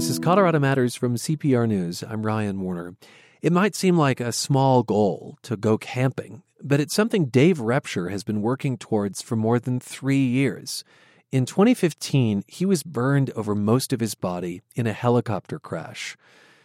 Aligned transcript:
This 0.00 0.08
is 0.08 0.18
Colorado 0.18 0.58
Matters 0.58 0.94
from 0.94 1.16
CPR 1.16 1.68
News. 1.68 2.02
I'm 2.02 2.24
Ryan 2.24 2.62
Warner. 2.62 2.96
It 3.42 3.52
might 3.52 3.74
seem 3.74 3.98
like 3.98 4.18
a 4.18 4.32
small 4.32 4.82
goal 4.82 5.36
to 5.42 5.58
go 5.58 5.76
camping, 5.76 6.42
but 6.62 6.80
it's 6.80 6.94
something 6.94 7.26
Dave 7.26 7.58
Repsher 7.58 8.10
has 8.10 8.24
been 8.24 8.40
working 8.40 8.78
towards 8.78 9.20
for 9.20 9.36
more 9.36 9.58
than 9.58 9.78
three 9.78 10.24
years. 10.24 10.84
In 11.30 11.44
2015, 11.44 12.44
he 12.46 12.64
was 12.64 12.82
burned 12.82 13.28
over 13.36 13.54
most 13.54 13.92
of 13.92 14.00
his 14.00 14.14
body 14.14 14.62
in 14.74 14.86
a 14.86 14.94
helicopter 14.94 15.58
crash. 15.58 16.16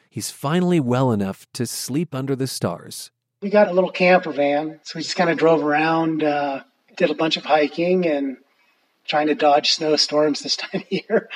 He's 0.10 0.32
finally 0.32 0.80
well 0.80 1.12
enough 1.12 1.46
to 1.56 1.68
sleep 1.68 2.16
under 2.16 2.38
the 2.38 2.48
stars. 2.48 3.12
We 3.42 3.50
got 3.50 3.68
a 3.68 3.74
little 3.74 3.92
camper 3.92 4.32
van, 4.32 4.80
so 4.84 4.98
we 4.98 5.04
just 5.04 5.18
kind 5.18 5.30
of 5.30 5.38
drove 5.38 5.62
around, 5.62 6.24
uh, 6.24 6.64
did 6.96 7.12
a 7.12 7.16
bunch 7.16 7.36
of 7.36 7.44
hiking 7.44 8.08
and 8.08 8.38
trying 9.06 9.28
to 9.28 9.36
dodge 9.36 9.72
snowstorms 9.72 10.40
this 10.40 10.56
time 10.56 10.84
of 10.84 10.90
year. 10.90 11.28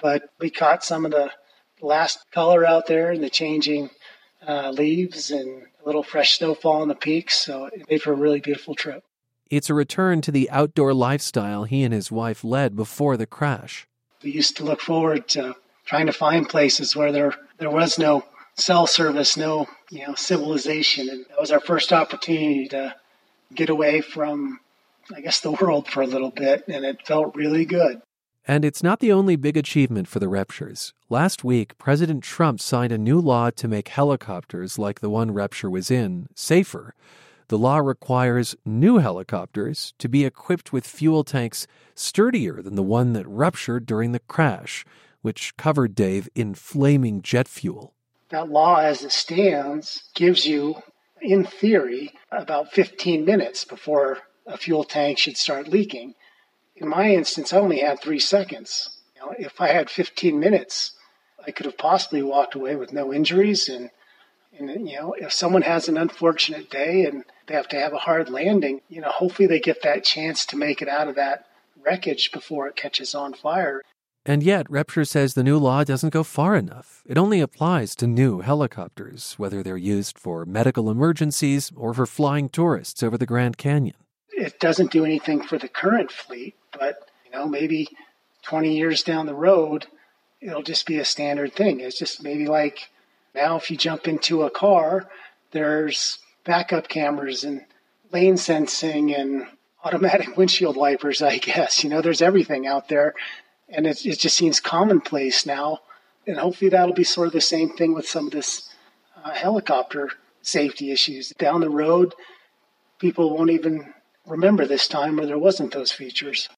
But 0.00 0.30
we 0.38 0.50
caught 0.50 0.84
some 0.84 1.04
of 1.04 1.10
the 1.10 1.32
last 1.80 2.24
color 2.32 2.66
out 2.66 2.86
there 2.86 3.10
and 3.10 3.22
the 3.22 3.30
changing 3.30 3.90
uh, 4.46 4.70
leaves 4.70 5.30
and 5.30 5.62
a 5.82 5.86
little 5.86 6.02
fresh 6.02 6.38
snowfall 6.38 6.82
on 6.82 6.88
the 6.88 6.94
peaks. 6.94 7.36
So 7.36 7.66
it 7.66 7.88
made 7.88 8.02
for 8.02 8.12
a 8.12 8.16
really 8.16 8.40
beautiful 8.40 8.74
trip. 8.74 9.04
It's 9.50 9.70
a 9.70 9.74
return 9.74 10.20
to 10.22 10.32
the 10.32 10.50
outdoor 10.50 10.92
lifestyle 10.92 11.64
he 11.64 11.82
and 11.82 11.94
his 11.94 12.12
wife 12.12 12.44
led 12.44 12.76
before 12.76 13.16
the 13.16 13.26
crash. 13.26 13.86
We 14.22 14.30
used 14.30 14.56
to 14.58 14.64
look 14.64 14.80
forward 14.80 15.28
to 15.28 15.54
trying 15.86 16.06
to 16.06 16.12
find 16.12 16.48
places 16.48 16.94
where 16.94 17.12
there 17.12 17.34
there 17.58 17.70
was 17.70 17.98
no 17.98 18.24
cell 18.56 18.86
service, 18.86 19.36
no 19.36 19.66
you 19.90 20.06
know 20.06 20.14
civilization, 20.14 21.08
and 21.08 21.24
that 21.30 21.40
was 21.40 21.50
our 21.50 21.60
first 21.60 21.92
opportunity 21.92 22.68
to 22.68 22.94
get 23.54 23.70
away 23.70 24.02
from, 24.02 24.60
I 25.14 25.20
guess, 25.20 25.40
the 25.40 25.52
world 25.60 25.88
for 25.88 26.02
a 26.02 26.06
little 26.06 26.30
bit, 26.30 26.64
and 26.68 26.84
it 26.84 27.06
felt 27.06 27.34
really 27.34 27.64
good. 27.64 28.02
And 28.50 28.64
it's 28.64 28.82
not 28.82 29.00
the 29.00 29.12
only 29.12 29.36
big 29.36 29.58
achievement 29.58 30.08
for 30.08 30.20
the 30.20 30.26
Repshers. 30.26 30.94
Last 31.10 31.44
week, 31.44 31.76
President 31.76 32.24
Trump 32.24 32.62
signed 32.62 32.92
a 32.92 32.96
new 32.96 33.20
law 33.20 33.50
to 33.50 33.68
make 33.68 33.88
helicopters 33.88 34.78
like 34.78 35.00
the 35.00 35.10
one 35.10 35.32
Repsher 35.32 35.70
was 35.70 35.90
in 35.90 36.28
safer. 36.34 36.94
The 37.48 37.58
law 37.58 37.76
requires 37.76 38.56
new 38.64 38.98
helicopters 38.98 39.92
to 39.98 40.08
be 40.08 40.24
equipped 40.24 40.72
with 40.72 40.86
fuel 40.86 41.24
tanks 41.24 41.66
sturdier 41.94 42.62
than 42.62 42.74
the 42.74 42.82
one 42.82 43.12
that 43.12 43.28
ruptured 43.28 43.84
during 43.84 44.12
the 44.12 44.20
crash, 44.20 44.86
which 45.20 45.54
covered 45.58 45.94
Dave 45.94 46.30
in 46.34 46.54
flaming 46.54 47.20
jet 47.20 47.48
fuel. 47.48 47.92
That 48.30 48.48
law, 48.48 48.76
as 48.76 49.04
it 49.04 49.12
stands, 49.12 50.04
gives 50.14 50.46
you, 50.46 50.76
in 51.20 51.44
theory, 51.44 52.12
about 52.32 52.72
15 52.72 53.26
minutes 53.26 53.66
before 53.66 54.20
a 54.46 54.56
fuel 54.56 54.84
tank 54.84 55.18
should 55.18 55.36
start 55.36 55.68
leaking 55.68 56.14
in 56.80 56.88
my 56.88 57.10
instance, 57.10 57.52
I 57.52 57.58
only 57.58 57.80
had 57.80 58.00
three 58.00 58.18
seconds. 58.18 58.90
You 59.14 59.22
know, 59.22 59.34
if 59.38 59.60
I 59.60 59.68
had 59.68 59.90
15 59.90 60.38
minutes, 60.38 60.92
I 61.44 61.50
could 61.50 61.66
have 61.66 61.78
possibly 61.78 62.22
walked 62.22 62.54
away 62.54 62.76
with 62.76 62.92
no 62.92 63.12
injuries. 63.12 63.68
And, 63.68 63.90
and, 64.58 64.88
you 64.88 64.96
know, 64.96 65.14
if 65.18 65.32
someone 65.32 65.62
has 65.62 65.88
an 65.88 65.96
unfortunate 65.96 66.70
day 66.70 67.04
and 67.04 67.24
they 67.46 67.54
have 67.54 67.68
to 67.68 67.80
have 67.80 67.92
a 67.92 67.98
hard 67.98 68.30
landing, 68.30 68.80
you 68.88 69.00
know, 69.00 69.10
hopefully 69.10 69.48
they 69.48 69.60
get 69.60 69.82
that 69.82 70.04
chance 70.04 70.46
to 70.46 70.56
make 70.56 70.80
it 70.80 70.88
out 70.88 71.08
of 71.08 71.16
that 71.16 71.46
wreckage 71.84 72.30
before 72.32 72.68
it 72.68 72.76
catches 72.76 73.14
on 73.14 73.34
fire. 73.34 73.82
And 74.26 74.42
yet, 74.42 74.66
Repsher 74.68 75.08
says 75.08 75.32
the 75.32 75.42
new 75.42 75.58
law 75.58 75.84
doesn't 75.84 76.12
go 76.12 76.22
far 76.22 76.54
enough. 76.54 77.02
It 77.06 77.16
only 77.16 77.40
applies 77.40 77.94
to 77.96 78.06
new 78.06 78.40
helicopters, 78.40 79.34
whether 79.38 79.62
they're 79.62 79.76
used 79.76 80.18
for 80.18 80.44
medical 80.44 80.90
emergencies 80.90 81.72
or 81.74 81.94
for 81.94 82.04
flying 82.04 82.50
tourists 82.50 83.02
over 83.02 83.16
the 83.16 83.26
Grand 83.26 83.56
Canyon. 83.56 83.96
It 84.30 84.60
doesn't 84.60 84.92
do 84.92 85.04
anything 85.04 85.42
for 85.42 85.56
the 85.58 85.68
current 85.68 86.12
fleet, 86.12 86.54
but 86.78 87.08
you 87.24 87.30
know, 87.30 87.46
maybe 87.46 87.88
20 88.42 88.76
years 88.76 89.02
down 89.02 89.26
the 89.26 89.34
road, 89.34 89.86
it'll 90.40 90.62
just 90.62 90.86
be 90.86 90.98
a 90.98 91.04
standard 91.04 91.52
thing. 91.52 91.80
It's 91.80 91.98
just 91.98 92.22
maybe 92.22 92.46
like 92.46 92.88
now, 93.34 93.56
if 93.56 93.70
you 93.70 93.76
jump 93.76 94.08
into 94.08 94.42
a 94.42 94.50
car, 94.50 95.08
there's 95.52 96.18
backup 96.44 96.88
cameras 96.88 97.44
and 97.44 97.64
lane 98.12 98.36
sensing 98.36 99.14
and 99.14 99.46
automatic 99.84 100.36
windshield 100.36 100.76
wipers. 100.76 101.22
I 101.22 101.38
guess 101.38 101.84
you 101.84 101.90
know, 101.90 102.00
there's 102.00 102.22
everything 102.22 102.66
out 102.66 102.88
there, 102.88 103.14
and 103.68 103.86
it, 103.86 104.04
it 104.04 104.18
just 104.18 104.36
seems 104.36 104.60
commonplace 104.60 105.46
now. 105.46 105.80
And 106.26 106.36
hopefully, 106.36 106.70
that'll 106.70 106.94
be 106.94 107.04
sort 107.04 107.28
of 107.28 107.32
the 107.32 107.40
same 107.40 107.70
thing 107.70 107.94
with 107.94 108.08
some 108.08 108.26
of 108.26 108.32
this 108.32 108.68
uh, 109.24 109.30
helicopter 109.30 110.10
safety 110.42 110.90
issues 110.90 111.30
down 111.38 111.60
the 111.60 111.70
road. 111.70 112.14
People 112.98 113.36
won't 113.36 113.50
even 113.50 113.94
remember 114.26 114.66
this 114.66 114.88
time 114.88 115.16
where 115.16 115.26
there 115.26 115.38
wasn't 115.38 115.72
those 115.72 115.92
features. 115.92 116.48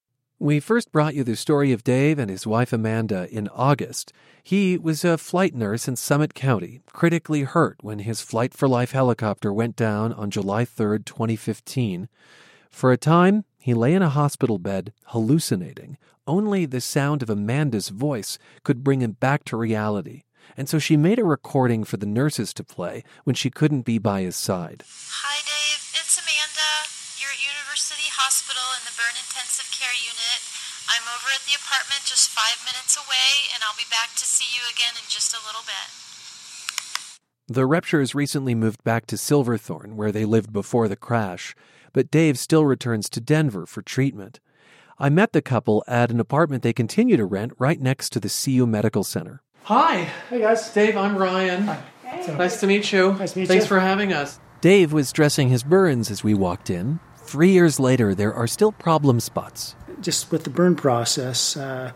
We 0.42 0.58
first 0.58 0.90
brought 0.90 1.14
you 1.14 1.22
the 1.22 1.36
story 1.36 1.70
of 1.70 1.84
Dave 1.84 2.18
and 2.18 2.30
his 2.30 2.46
wife 2.46 2.72
Amanda 2.72 3.28
in 3.30 3.46
August. 3.48 4.10
He 4.42 4.78
was 4.78 5.04
a 5.04 5.18
flight 5.18 5.54
nurse 5.54 5.86
in 5.86 5.96
Summit 5.96 6.32
County, 6.32 6.80
critically 6.94 7.42
hurt 7.42 7.76
when 7.82 7.98
his 7.98 8.22
Flight 8.22 8.54
for 8.54 8.66
Life 8.66 8.92
helicopter 8.92 9.52
went 9.52 9.76
down 9.76 10.14
on 10.14 10.30
July 10.30 10.64
3, 10.64 11.00
2015. 11.00 12.08
For 12.70 12.90
a 12.90 12.96
time, 12.96 13.44
he 13.58 13.74
lay 13.74 13.92
in 13.92 14.00
a 14.00 14.08
hospital 14.08 14.56
bed, 14.58 14.94
hallucinating. 15.08 15.98
Only 16.26 16.64
the 16.64 16.80
sound 16.80 17.22
of 17.22 17.28
Amanda's 17.28 17.90
voice 17.90 18.38
could 18.64 18.82
bring 18.82 19.02
him 19.02 19.18
back 19.20 19.44
to 19.44 19.58
reality. 19.58 20.22
And 20.56 20.70
so 20.70 20.78
she 20.78 20.96
made 20.96 21.18
a 21.18 21.24
recording 21.24 21.84
for 21.84 21.98
the 21.98 22.06
nurses 22.06 22.54
to 22.54 22.64
play 22.64 23.04
when 23.24 23.34
she 23.34 23.50
couldn't 23.50 23.82
be 23.82 23.98
by 23.98 24.22
his 24.22 24.36
side. 24.36 24.84
Hi, 24.88 25.39
over 31.30 31.36
at 31.36 31.46
the 31.46 31.54
apartment 31.54 32.02
just 32.04 32.28
five 32.30 32.58
minutes 32.66 32.96
away, 32.96 33.54
and 33.54 33.62
I'll 33.62 33.76
be 33.76 33.88
back 33.88 34.10
to 34.16 34.24
see 34.24 34.46
you 34.52 34.62
again 34.74 34.94
in 34.96 35.06
just 35.08 35.32
a 35.32 35.38
little 35.46 35.62
bit. 35.62 35.86
The 37.46 37.68
Repshers 37.68 38.14
recently 38.14 38.54
moved 38.54 38.82
back 38.82 39.06
to 39.06 39.16
Silverthorne, 39.16 39.96
where 39.96 40.10
they 40.10 40.24
lived 40.24 40.52
before 40.52 40.88
the 40.88 40.96
crash, 40.96 41.54
but 41.92 42.10
Dave 42.10 42.38
still 42.38 42.64
returns 42.64 43.08
to 43.10 43.20
Denver 43.20 43.64
for 43.66 43.82
treatment. 43.82 44.40
I 44.98 45.08
met 45.08 45.32
the 45.32 45.42
couple 45.42 45.84
at 45.86 46.10
an 46.10 46.18
apartment 46.18 46.62
they 46.64 46.72
continue 46.72 47.16
to 47.16 47.24
rent 47.24 47.52
right 47.58 47.80
next 47.80 48.10
to 48.10 48.20
the 48.20 48.28
CU 48.28 48.66
Medical 48.66 49.04
Center. 49.04 49.42
Hi. 49.64 50.08
Hey, 50.30 50.40
guys. 50.40 50.68
Dave, 50.72 50.96
I'm 50.96 51.16
Ryan. 51.16 51.62
Hey. 52.02 52.34
Nice 52.36 52.58
to 52.60 52.66
meet 52.66 52.92
you. 52.92 53.12
Nice 53.12 53.34
to 53.34 53.38
meet 53.38 53.48
Thanks 53.48 53.64
you. 53.66 53.68
for 53.68 53.78
having 53.78 54.12
us. 54.12 54.40
Dave 54.60 54.92
was 54.92 55.12
dressing 55.12 55.48
his 55.48 55.62
burns 55.62 56.10
as 56.10 56.24
we 56.24 56.34
walked 56.34 56.70
in. 56.70 56.98
Three 57.18 57.52
years 57.52 57.78
later, 57.78 58.14
there 58.14 58.34
are 58.34 58.48
still 58.48 58.72
problem 58.72 59.20
spots. 59.20 59.76
Just 60.00 60.30
with 60.32 60.44
the 60.44 60.50
burn 60.50 60.76
process, 60.76 61.56
uh, 61.56 61.92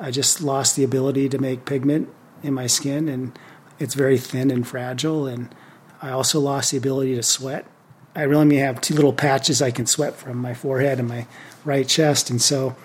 I 0.00 0.10
just 0.10 0.42
lost 0.42 0.76
the 0.76 0.84
ability 0.84 1.28
to 1.30 1.38
make 1.38 1.64
pigment 1.64 2.08
in 2.42 2.54
my 2.54 2.66
skin, 2.66 3.08
and 3.08 3.38
it's 3.78 3.94
very 3.94 4.18
thin 4.18 4.50
and 4.50 4.66
fragile. 4.66 5.26
And 5.26 5.54
I 6.02 6.10
also 6.10 6.40
lost 6.40 6.70
the 6.70 6.76
ability 6.76 7.14
to 7.16 7.22
sweat. 7.22 7.66
I 8.14 8.22
really 8.22 8.42
only 8.42 8.56
have 8.56 8.80
two 8.80 8.94
little 8.94 9.12
patches 9.12 9.62
I 9.62 9.70
can 9.70 9.86
sweat 9.86 10.16
from 10.16 10.38
my 10.38 10.54
forehead 10.54 10.98
and 10.98 11.08
my 11.08 11.26
right 11.64 11.86
chest, 11.86 12.30
and 12.30 12.40
so 12.40 12.76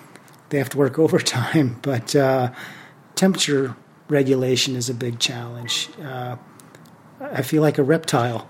they 0.50 0.58
have 0.58 0.70
to 0.70 0.78
work 0.78 1.00
overtime. 1.06 1.80
But 1.82 2.16
uh, 2.16 2.52
temperature 3.16 3.76
regulation 4.08 4.76
is 4.76 4.90
a 4.90 4.94
big 4.94 5.20
challenge. 5.20 5.90
Uh, 6.02 6.38
I 7.20 7.42
feel 7.42 7.62
like 7.62 7.78
a 7.78 7.84
reptile. 7.84 8.48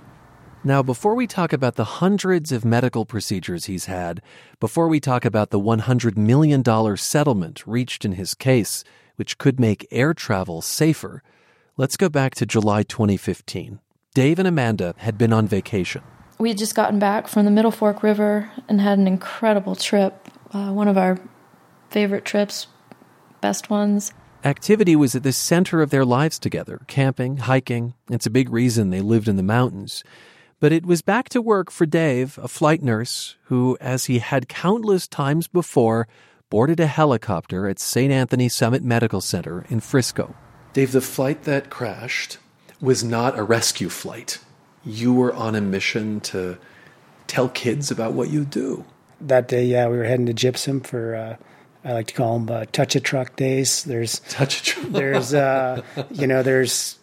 Now, 0.66 0.82
before 0.82 1.14
we 1.14 1.28
talk 1.28 1.52
about 1.52 1.76
the 1.76 1.84
hundreds 1.84 2.54
of 2.54 2.64
medical 2.64 3.06
procedures 3.06 3.66
he's 3.66 3.88
had, 3.88 4.22
before 4.62 4.88
we 4.88 5.02
talk 5.02 5.26
about 5.26 5.50
the 5.50 5.60
$100 5.60 6.16
million 6.16 6.64
settlement 6.96 7.68
reached 7.68 8.06
in 8.06 8.14
his 8.14 8.34
case, 8.34 8.86
which 9.18 9.38
could 9.38 9.60
make 9.60 9.86
air 9.92 10.14
travel 10.14 10.62
safer, 10.62 11.22
let's 11.76 11.98
go 11.98 12.08
back 12.08 12.34
to 12.36 12.46
July 12.46 12.84
2015. 12.84 13.82
Dave 14.14 14.40
and 14.40 14.48
Amanda 14.48 14.96
had 15.00 15.18
been 15.18 15.34
on 15.34 15.48
vacation. 15.48 16.02
We 16.40 16.48
had 16.48 16.58
just 16.58 16.76
gotten 16.76 16.98
back 16.98 17.28
from 17.28 17.44
the 17.44 17.52
Middle 17.52 17.72
Fork 17.72 18.02
River 18.02 18.50
and 18.70 18.80
had 18.80 18.98
an 18.98 19.08
incredible 19.08 19.76
trip, 19.76 20.30
uh, 20.54 20.72
one 20.72 20.88
of 20.88 20.98
our 20.98 21.20
favorite 21.90 22.24
trips, 22.24 22.68
best 23.42 23.70
ones. 23.70 24.14
Activity 24.46 24.96
was 24.96 25.14
at 25.14 25.24
the 25.24 25.34
center 25.34 25.82
of 25.82 25.90
their 25.90 26.06
lives 26.06 26.40
together 26.40 26.80
camping, 26.88 27.38
hiking. 27.38 27.96
It's 28.10 28.26
a 28.26 28.30
big 28.30 28.50
reason 28.50 28.92
they 28.92 29.02
lived 29.02 29.28
in 29.28 29.36
the 29.36 29.44
mountains. 29.44 30.06
But 30.64 30.72
it 30.72 30.86
was 30.86 31.02
back 31.02 31.28
to 31.28 31.42
work 31.42 31.70
for 31.70 31.86
Dave, 31.86 32.40
a 32.42 32.48
flight 32.48 32.82
nurse 32.82 33.36
who, 33.48 33.78
as 33.82 34.06
he 34.06 34.20
had 34.20 34.48
countless 34.48 35.10
times 35.10 35.46
before, 35.46 36.08
boarded 36.50 36.80
a 36.80 36.88
helicopter 36.88 37.68
at 37.68 37.80
St. 37.80 38.14
Anthony 38.14 38.48
Summit 38.48 38.82
Medical 38.82 39.20
Center 39.20 39.66
in 39.68 39.82
Frisco. 39.82 40.34
Dave, 40.72 40.94
the 40.94 41.02
flight 41.02 41.44
that 41.44 41.70
crashed 41.70 42.38
was 42.80 43.04
not 43.04 43.38
a 43.38 43.44
rescue 43.44 43.90
flight. 43.90 44.40
You 44.86 45.14
were 45.14 45.34
on 45.34 45.54
a 45.56 45.60
mission 45.60 46.22
to 46.32 46.58
tell 47.28 47.50
kids 47.50 47.92
about 47.92 48.14
what 48.14 48.30
you 48.30 48.46
do. 48.46 48.86
That 49.20 49.50
day, 49.50 49.66
yeah, 49.66 49.90
we 49.90 49.98
were 49.98 50.06
heading 50.06 50.28
to 50.28 50.34
Gypsum 50.34 50.80
for. 50.80 51.14
Uh, 51.14 51.36
I 51.84 51.92
like 51.92 52.08
to 52.08 52.14
call 52.14 52.40
them 52.40 52.56
uh, 52.56 52.66
touch 52.72 52.96
a 52.96 53.02
truck 53.02 53.36
days. 53.36 53.84
There's 53.84 54.20
Touch 54.30 54.62
a 54.62 54.64
truck. 54.64 54.92
there's 54.94 55.34
uh, 55.34 55.82
you 56.12 56.26
know 56.26 56.42
there's 56.42 57.00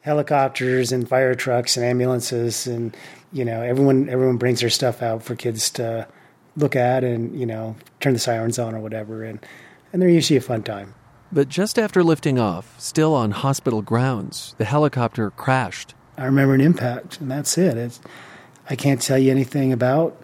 helicopters 0.00 0.92
and 0.92 1.08
fire 1.08 1.34
trucks 1.34 1.76
and 1.76 1.84
ambulances 1.84 2.66
and 2.66 2.96
you 3.32 3.44
know 3.44 3.60
everyone 3.62 4.08
everyone 4.08 4.36
brings 4.36 4.60
their 4.60 4.70
stuff 4.70 5.02
out 5.02 5.22
for 5.22 5.34
kids 5.34 5.70
to 5.70 6.06
look 6.56 6.76
at 6.76 7.04
and 7.04 7.38
you 7.38 7.44
know 7.44 7.76
turn 8.00 8.12
the 8.12 8.18
sirens 8.18 8.58
on 8.58 8.74
or 8.74 8.80
whatever 8.80 9.24
and 9.24 9.44
and 9.92 10.00
they're 10.02 10.08
usually 10.08 10.36
a 10.36 10.42
fun 10.42 10.62
time. 10.62 10.94
But 11.30 11.48
just 11.48 11.78
after 11.78 12.02
lifting 12.02 12.38
off, 12.38 12.78
still 12.80 13.14
on 13.14 13.32
hospital 13.32 13.82
grounds, 13.82 14.54
the 14.58 14.64
helicopter 14.64 15.30
crashed. 15.30 15.94
I 16.16 16.24
remember 16.24 16.54
an 16.54 16.60
impact, 16.60 17.20
and 17.20 17.30
that's 17.30 17.58
it. 17.58 17.76
It's, 17.76 18.00
I 18.68 18.76
can't 18.76 19.00
tell 19.00 19.18
you 19.18 19.30
anything 19.30 19.72
about 19.72 20.20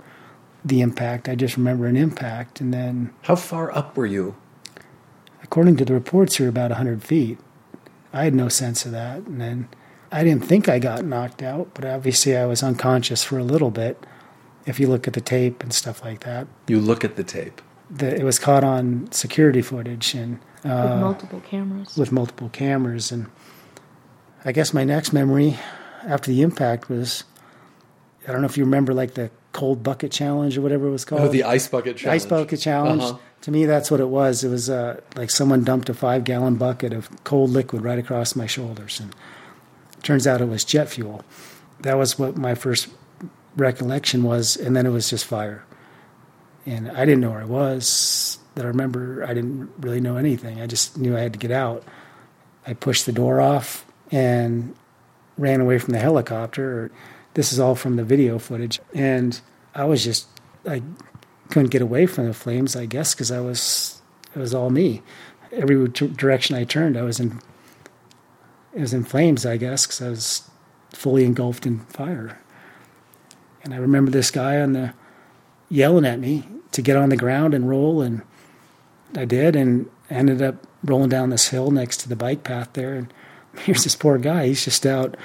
the 0.65 0.81
impact. 0.81 1.29
I 1.29 1.35
just 1.35 1.57
remember 1.57 1.87
an 1.87 1.97
impact, 1.97 2.61
and 2.61 2.73
then. 2.73 3.13
How 3.23 3.37
far 3.37 3.71
up 3.77 3.97
were 3.97 4.07
you? 4.07 4.35
According 5.43 5.77
to 5.77 5.85
the 5.85 5.93
reports, 5.93 6.39
you're 6.39 6.49
about 6.49 6.71
100 6.71 7.03
feet. 7.03 7.39
I 8.15 8.25
had 8.25 8.35
no 8.35 8.49
sense 8.49 8.87
of 8.87 8.93
that, 8.93 9.19
and 9.27 9.41
then 9.41 9.69
I 10.13 10.23
didn't 10.23 10.45
think 10.45 10.69
I 10.69 10.79
got 10.79 11.05
knocked 11.05 11.43
out, 11.43 11.75
but 11.75 11.85
obviously 11.85 12.37
I 12.37 12.47
was 12.47 12.63
unconscious 12.63 13.25
for 13.25 13.39
a 13.39 13.45
little 13.45 13.71
bit. 13.73 14.07
If 14.67 14.79
you 14.79 14.87
look 14.87 15.09
at 15.09 15.15
the 15.15 15.21
tape 15.21 15.63
and 15.63 15.73
stuff 15.73 16.03
like 16.05 16.21
that, 16.21 16.47
you 16.69 16.81
look 16.81 17.05
at 17.05 17.17
the 17.17 17.25
tape. 17.25 17.61
The, 17.91 18.15
it 18.19 18.23
was 18.23 18.39
caught 18.39 18.65
on 18.65 19.11
security 19.11 19.61
footage 19.61 20.15
and 20.15 20.39
uh, 20.65 20.89
with 20.93 21.01
multiple 21.01 21.41
cameras. 21.41 21.97
With 21.97 22.13
multiple 22.13 22.49
cameras, 22.51 23.11
and 23.11 23.27
I 24.45 24.53
guess 24.53 24.73
my 24.73 24.85
next 24.85 25.13
memory 25.13 25.59
after 26.07 26.31
the 26.31 26.43
impact 26.43 26.89
was 26.89 27.25
I 28.27 28.33
don't 28.33 28.41
know 28.41 28.47
if 28.47 28.57
you 28.57 28.65
remember 28.65 28.95
like 28.95 29.15
the 29.15 29.31
cold 29.53 29.83
bucket 29.83 30.13
challenge 30.13 30.57
or 30.57 30.63
whatever 30.63 30.87
it 30.87 30.91
was 30.91 31.05
called. 31.05 31.23
Oh, 31.23 31.29
the 31.29 31.45
ice 31.45 31.69
bucket 31.69 31.97
challenge. 31.97 32.23
Ice 32.23 32.27
bucket 32.27 32.61
challenge. 32.61 33.03
Uh-huh. 33.03 33.19
To 33.45 33.51
me, 33.51 33.67
that's 33.67 33.91
what 33.91 34.01
it 34.01 34.09
was. 34.09 34.43
It 34.43 34.49
was 34.49 34.71
uh, 34.71 35.03
like 35.17 35.31
someone 35.31 35.65
dumped 35.65 35.91
a 35.91 35.95
five 35.95 36.25
gallon 36.25 36.55
bucket 36.55 36.95
of 36.95 37.11
cold 37.25 37.51
liquid 37.51 37.85
right 37.85 37.99
across 37.99 38.35
my 38.35 38.47
shoulders, 38.47 39.01
and 39.01 39.15
turns 40.03 40.27
out 40.27 40.41
it 40.41 40.49
was 40.49 40.65
jet 40.65 40.89
fuel. 40.89 41.23
That 41.81 41.99
was 41.99 42.19
what 42.19 42.39
my 42.39 42.55
first 42.55 42.89
recollection 43.55 44.23
was, 44.23 44.57
and 44.57 44.75
then 44.75 44.87
it 44.87 44.91
was 44.93 45.11
just 45.11 45.27
fire. 45.27 45.63
And 46.65 46.91
I 46.91 47.05
didn't 47.05 47.21
know 47.21 47.33
where 47.33 47.43
I 47.43 47.45
was. 47.45 48.39
That 48.55 48.65
I 48.65 48.69
remember, 48.69 49.23
I 49.29 49.35
didn't 49.35 49.71
really 49.79 50.01
know 50.01 50.17
anything. 50.17 50.63
I 50.63 50.67
just 50.67 50.97
knew 50.97 51.15
I 51.15 51.21
had 51.21 51.35
to 51.35 51.39
get 51.39 51.51
out. 51.51 51.85
I 52.67 52.73
pushed 52.73 53.05
the 53.05 53.13
door 53.13 53.43
off 53.43 53.85
and 54.11 54.75
ran 55.37 55.61
away 55.61 55.79
from 55.79 55.93
the 55.93 56.01
helicopter. 56.01 56.91
This 57.35 57.53
is 57.53 57.61
all 57.61 57.75
from 57.75 57.97
the 57.97 58.05
video 58.05 58.39
footage, 58.39 58.81
and 58.95 59.39
I 59.75 59.85
was 59.85 60.03
just 60.03 60.29
I 60.67 60.83
couldn't 61.51 61.71
get 61.71 61.83
away 61.83 62.07
from 62.07 62.27
the 62.27 62.35
flames. 62.35 62.77
I 62.77 62.87
guess 62.87 63.15
because 63.15 63.31
I 63.31 63.41
was 63.41 64.01
it 64.35 64.39
was 64.39 64.55
all 64.55 64.71
me. 64.71 65.03
Every 65.53 65.89
direction 65.89 66.57
I 66.57 66.65
turned, 66.65 66.97
I 66.97 67.03
was 67.03 67.21
in 67.21 67.41
it 68.75 68.81
was 68.81 68.95
in 68.95 69.05
flames. 69.05 69.47
I 69.47 69.57
guess 69.57 69.87
because 69.87 70.03
I 70.03 70.09
was 70.11 70.51
fully 70.91 71.25
engulfed 71.25 71.67
in 71.67 71.81
fire. 71.81 72.39
And 73.63 73.73
I 73.73 73.79
remember 73.79 74.11
this 74.11 74.31
guy 74.31 74.61
on 74.61 74.73
the 74.73 74.93
yelling 75.71 76.05
at 76.05 76.21
me 76.21 76.47
to 76.73 76.83
get 76.83 76.97
on 76.97 77.09
the 77.09 77.17
ground 77.17 77.55
and 77.55 77.69
roll, 77.69 78.03
and 78.03 78.23
I 79.17 79.25
did, 79.25 79.57
and 79.57 79.89
ended 80.11 80.43
up 80.43 80.57
rolling 80.83 81.09
down 81.09 81.31
this 81.31 81.49
hill 81.49 81.71
next 81.71 81.99
to 81.99 82.09
the 82.09 82.17
bike 82.17 82.45
path 82.45 82.71
there. 82.75 82.95
And 82.95 83.13
here's 83.61 83.85
this 83.85 83.97
poor 83.97 84.19
guy. 84.19 84.49
He's 84.49 84.65
just 84.65 84.85
out 84.85 85.17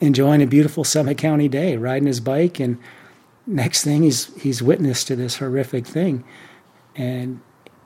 enjoying 0.00 0.42
a 0.42 0.46
beautiful 0.46 0.82
Summit 0.82 1.18
County 1.18 1.48
day, 1.48 1.76
riding 1.76 2.06
his 2.06 2.20
bike, 2.20 2.58
and 2.58 2.78
next 3.46 3.84
thing 3.84 4.02
he's 4.02 4.34
he's 4.42 4.62
witness 4.62 5.04
to 5.04 5.16
this 5.16 5.36
horrific 5.36 5.86
thing, 5.86 6.24
and 6.96 7.40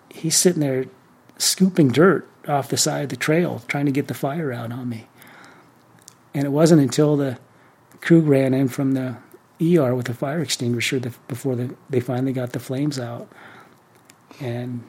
he's 0.09 0.37
sitting 0.37 0.61
there 0.61 0.87
scooping 1.39 1.89
dirt 1.89 2.29
off 2.49 2.69
the 2.69 2.77
side 2.77 3.05
of 3.05 3.09
the 3.09 3.17
trail, 3.17 3.63
trying 3.69 3.87
to 3.87 3.93
get 3.93 4.09
the 4.09 4.15
fire 4.15 4.53
out 4.53 4.73
on 4.73 4.89
me. 4.89 5.09
And 6.35 6.45
it 6.45 6.51
wasn't 6.51 6.83
until 6.83 7.17
the 7.17 7.39
crew 8.01 8.21
ran 8.21 8.55
in 8.55 8.69
from 8.69 8.93
the 8.93 9.17
ER 9.61 9.95
with 9.95 10.09
a 10.09 10.15
fire 10.15 10.43
extinguisher 10.43 10.99
that 10.99 11.29
before 11.29 11.57
the, 11.57 11.75
they 11.89 12.01
finally 12.01 12.33
got 12.33 12.53
the 12.53 12.61
flames 12.61 12.99
out, 12.99 13.29
and 14.41 14.83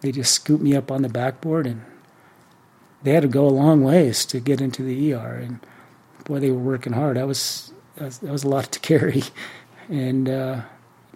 they 0.00 0.12
just 0.12 0.32
scooped 0.32 0.62
me 0.62 0.74
up 0.74 0.90
on 0.90 1.02
the 1.02 1.08
backboard, 1.08 1.66
and 1.66 1.82
they 3.02 3.12
had 3.12 3.22
to 3.22 3.28
go 3.28 3.46
a 3.46 3.50
long 3.50 3.82
ways 3.82 4.24
to 4.26 4.40
get 4.40 4.60
into 4.60 4.82
the 4.82 5.12
ER, 5.12 5.40
and 5.42 5.60
boy, 6.24 6.40
they 6.40 6.50
were 6.50 6.58
working 6.58 6.92
hard. 6.92 7.16
That 7.16 7.26
was 7.26 7.72
that 7.96 8.04
was, 8.04 8.18
that 8.18 8.32
was 8.32 8.44
a 8.44 8.48
lot 8.48 8.72
to 8.72 8.80
carry, 8.80 9.22
and 9.88 10.28
uh, 10.28 10.62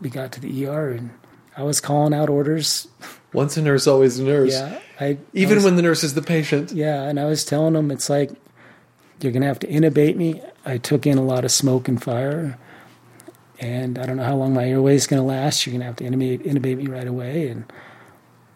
we 0.00 0.10
got 0.10 0.32
to 0.32 0.40
the 0.40 0.66
ER, 0.66 0.90
and 0.90 1.10
I 1.56 1.62
was 1.62 1.80
calling 1.80 2.14
out 2.14 2.28
orders. 2.28 2.88
Once 3.32 3.56
a 3.56 3.62
nurse, 3.62 3.86
always 3.86 4.18
a 4.18 4.24
nurse. 4.24 4.52
Yeah, 4.52 4.80
I 5.00 5.18
even 5.32 5.52
I 5.52 5.56
was, 5.56 5.64
when 5.64 5.76
the 5.76 5.82
nurse 5.82 6.04
is 6.04 6.14
the 6.14 6.22
patient. 6.22 6.72
Yeah, 6.72 7.02
and 7.02 7.18
I 7.18 7.24
was 7.24 7.44
telling 7.44 7.74
them 7.74 7.90
it's 7.90 8.10
like 8.10 8.30
you're 9.20 9.32
gonna 9.32 9.46
have 9.46 9.60
to 9.60 9.66
intubate 9.66 10.16
me. 10.16 10.42
I 10.64 10.78
took 10.78 11.06
in 11.06 11.18
a 11.18 11.22
lot 11.22 11.44
of 11.44 11.50
smoke 11.50 11.88
and 11.88 12.02
fire, 12.02 12.58
and 13.58 13.98
I 13.98 14.04
don't 14.04 14.16
know 14.16 14.24
how 14.24 14.36
long 14.36 14.54
my 14.54 14.68
airway 14.68 14.94
is 14.94 15.06
gonna 15.06 15.24
last. 15.24 15.66
You're 15.66 15.72
gonna 15.72 15.84
have 15.84 15.96
to 15.96 16.04
intubate, 16.04 16.44
intubate 16.44 16.76
me 16.76 16.86
right 16.88 17.06
away, 17.06 17.48
and 17.48 17.64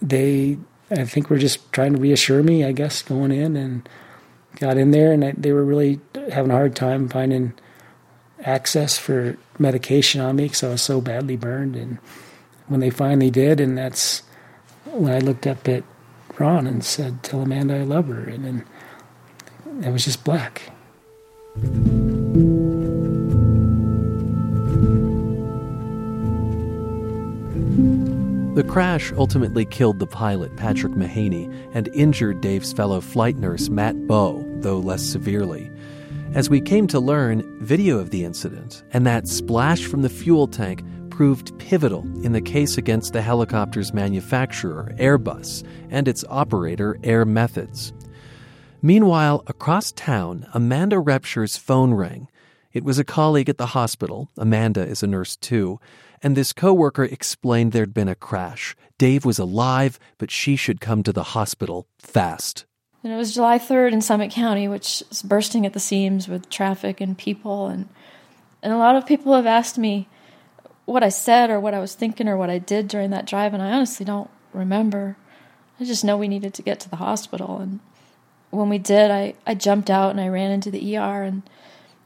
they, 0.03 0.59
I 0.91 1.05
think, 1.05 1.31
were 1.31 1.39
just 1.39 1.73
trying 1.73 1.95
to 1.95 2.01
reassure 2.01 2.43
me. 2.43 2.65
I 2.65 2.73
guess 2.73 3.03
going 3.03 3.33
in 3.33 3.57
and 3.57 3.89
got 4.59 4.77
in 4.77 4.91
there, 4.91 5.13
and 5.13 5.25
I, 5.25 5.33
they 5.37 5.53
were 5.53 5.65
really 5.65 6.01
having 6.31 6.51
a 6.51 6.55
hard 6.55 6.77
time 6.77 7.09
finding 7.09 7.55
access 8.45 8.99
for 8.99 9.39
medication 9.59 10.21
on 10.21 10.37
me 10.37 10.45
because 10.45 10.63
I 10.63 10.69
was 10.69 10.83
so 10.83 11.01
badly 11.01 11.37
burned. 11.37 11.77
And 11.77 11.99
when 12.67 12.81
they 12.81 12.91
finally 12.91 13.31
did, 13.31 13.61
and 13.61 13.77
that's 13.77 14.23
when 14.85 15.13
I 15.13 15.19
looked 15.19 15.47
up 15.47 15.69
at 15.69 15.85
Ron 16.39 16.67
and 16.67 16.85
said, 16.85 17.23
"Tell 17.23 17.43
Amanda 17.43 17.77
I 17.77 17.83
love 17.83 18.09
her," 18.09 18.25
and 18.25 18.45
then 18.45 18.65
it 19.83 19.91
was 19.91 20.05
just 20.05 20.25
black. 20.25 20.71
The 28.55 28.65
crash 28.65 29.13
ultimately 29.13 29.67
killed 29.67 29.99
the 29.99 30.07
pilot, 30.07 30.57
Patrick 30.57 30.97
Mahany, 30.97 31.51
and 31.75 31.89
injured 31.89 32.41
Dave's 32.41 32.73
fellow 32.73 33.03
flight 33.03 33.37
nurse, 33.37 33.69
Matt 33.69 34.07
Bowe, 34.07 34.43
though 34.61 34.79
less 34.79 35.03
severely. 35.03 35.71
As 36.35 36.51
we 36.51 36.61
came 36.61 36.87
to 36.89 37.01
learn, 37.01 37.43
video 37.65 37.99
of 37.99 38.11
the 38.11 38.25
incident 38.25 38.83
and 38.93 39.07
that 39.07 39.29
splash 39.29 39.87
from 39.87 40.03
the 40.03 40.09
fuel 40.09 40.47
tank 40.47 40.83
proved 41.11 41.59
pivotal 41.59 42.03
in 42.25 42.33
the 42.33 42.41
case 42.41 42.77
against 42.77 43.13
the 43.13 43.23
helicopter's 43.23 43.95
manufacturer, 43.95 44.93
Airbus, 44.99 45.67
and 45.91 46.07
its 46.07 46.25
operator, 46.29 46.99
Air 47.03 47.25
Methods. 47.25 47.93
Meanwhile, 48.83 49.45
across 49.47 49.93
town, 49.93 50.47
Amanda 50.53 50.99
Repsher's 50.99 51.57
phone 51.57 51.95
rang. 51.95 52.29
It 52.73 52.85
was 52.85 52.99
a 52.99 53.05
colleague 53.05 53.49
at 53.49 53.57
the 53.57 53.67
hospital. 53.67 54.29
Amanda 54.37 54.87
is 54.87 55.03
a 55.03 55.07
nurse 55.07 55.37
too 55.37 55.81
and 56.23 56.37
this 56.37 56.53
coworker 56.53 57.05
explained 57.05 57.73
there'd 57.73 57.95
been 57.95 58.09
a 58.09 58.15
crash. 58.15 58.75
Dave 58.99 59.25
was 59.25 59.39
alive, 59.39 59.99
but 60.19 60.31
she 60.31 60.57
should 60.57 60.81
come 60.81 61.03
to 61.03 61.13
the 61.13 61.23
hospital 61.23 61.87
fast. 61.99 62.67
And 63.07 63.15
it 63.15 63.19
was 63.19 63.35
July 63.35 63.61
3rd 63.61 63.93
in 63.93 64.01
Summit 64.01 64.33
County, 64.33 64.67
which 64.67 65.05
is 65.13 65.23
bursting 65.23 65.65
at 65.65 65.75
the 65.75 65.79
seams 65.79 66.27
with 66.27 66.51
traffic 66.51 67.01
and 67.01 67.17
people. 67.17 67.69
And, 67.69 67.89
and 68.65 68.73
a 68.73 68.79
lot 68.79 68.97
of 68.97 69.07
people 69.07 69.33
have 69.35 69.47
asked 69.47 69.79
me 69.79 70.09
what 70.87 71.05
I 71.05 71.09
said 71.09 71.49
or 71.49 71.61
what 71.61 71.73
I 71.73 71.79
was 71.79 71.95
thinking 71.95 72.27
or 72.27 72.37
what 72.37 72.51
I 72.51 72.59
did 72.59 72.89
during 72.89 73.11
that 73.11 73.25
drive, 73.25 73.55
and 73.55 73.63
I 73.63 73.71
honestly 73.71 74.05
don't 74.05 74.29
remember. 74.53 75.17
I 75.79 75.85
just 75.85 76.05
know 76.05 76.17
we 76.17 76.27
needed 76.27 76.53
to 76.55 76.63
get 76.63 76.81
to 76.81 76.91
the 76.91 76.97
hospital. 76.97 77.59
And 77.59 77.79
when 78.51 78.69
we 78.69 78.79
did, 78.79 79.13
I, 79.13 79.35
I 79.47 79.55
jumped 79.55 79.89
out 79.89 80.11
and 80.11 80.21
I 80.21 80.27
ran 80.27 80.51
into 80.51 80.73
the 80.73 80.97
ER. 80.97 81.23
And 81.23 81.43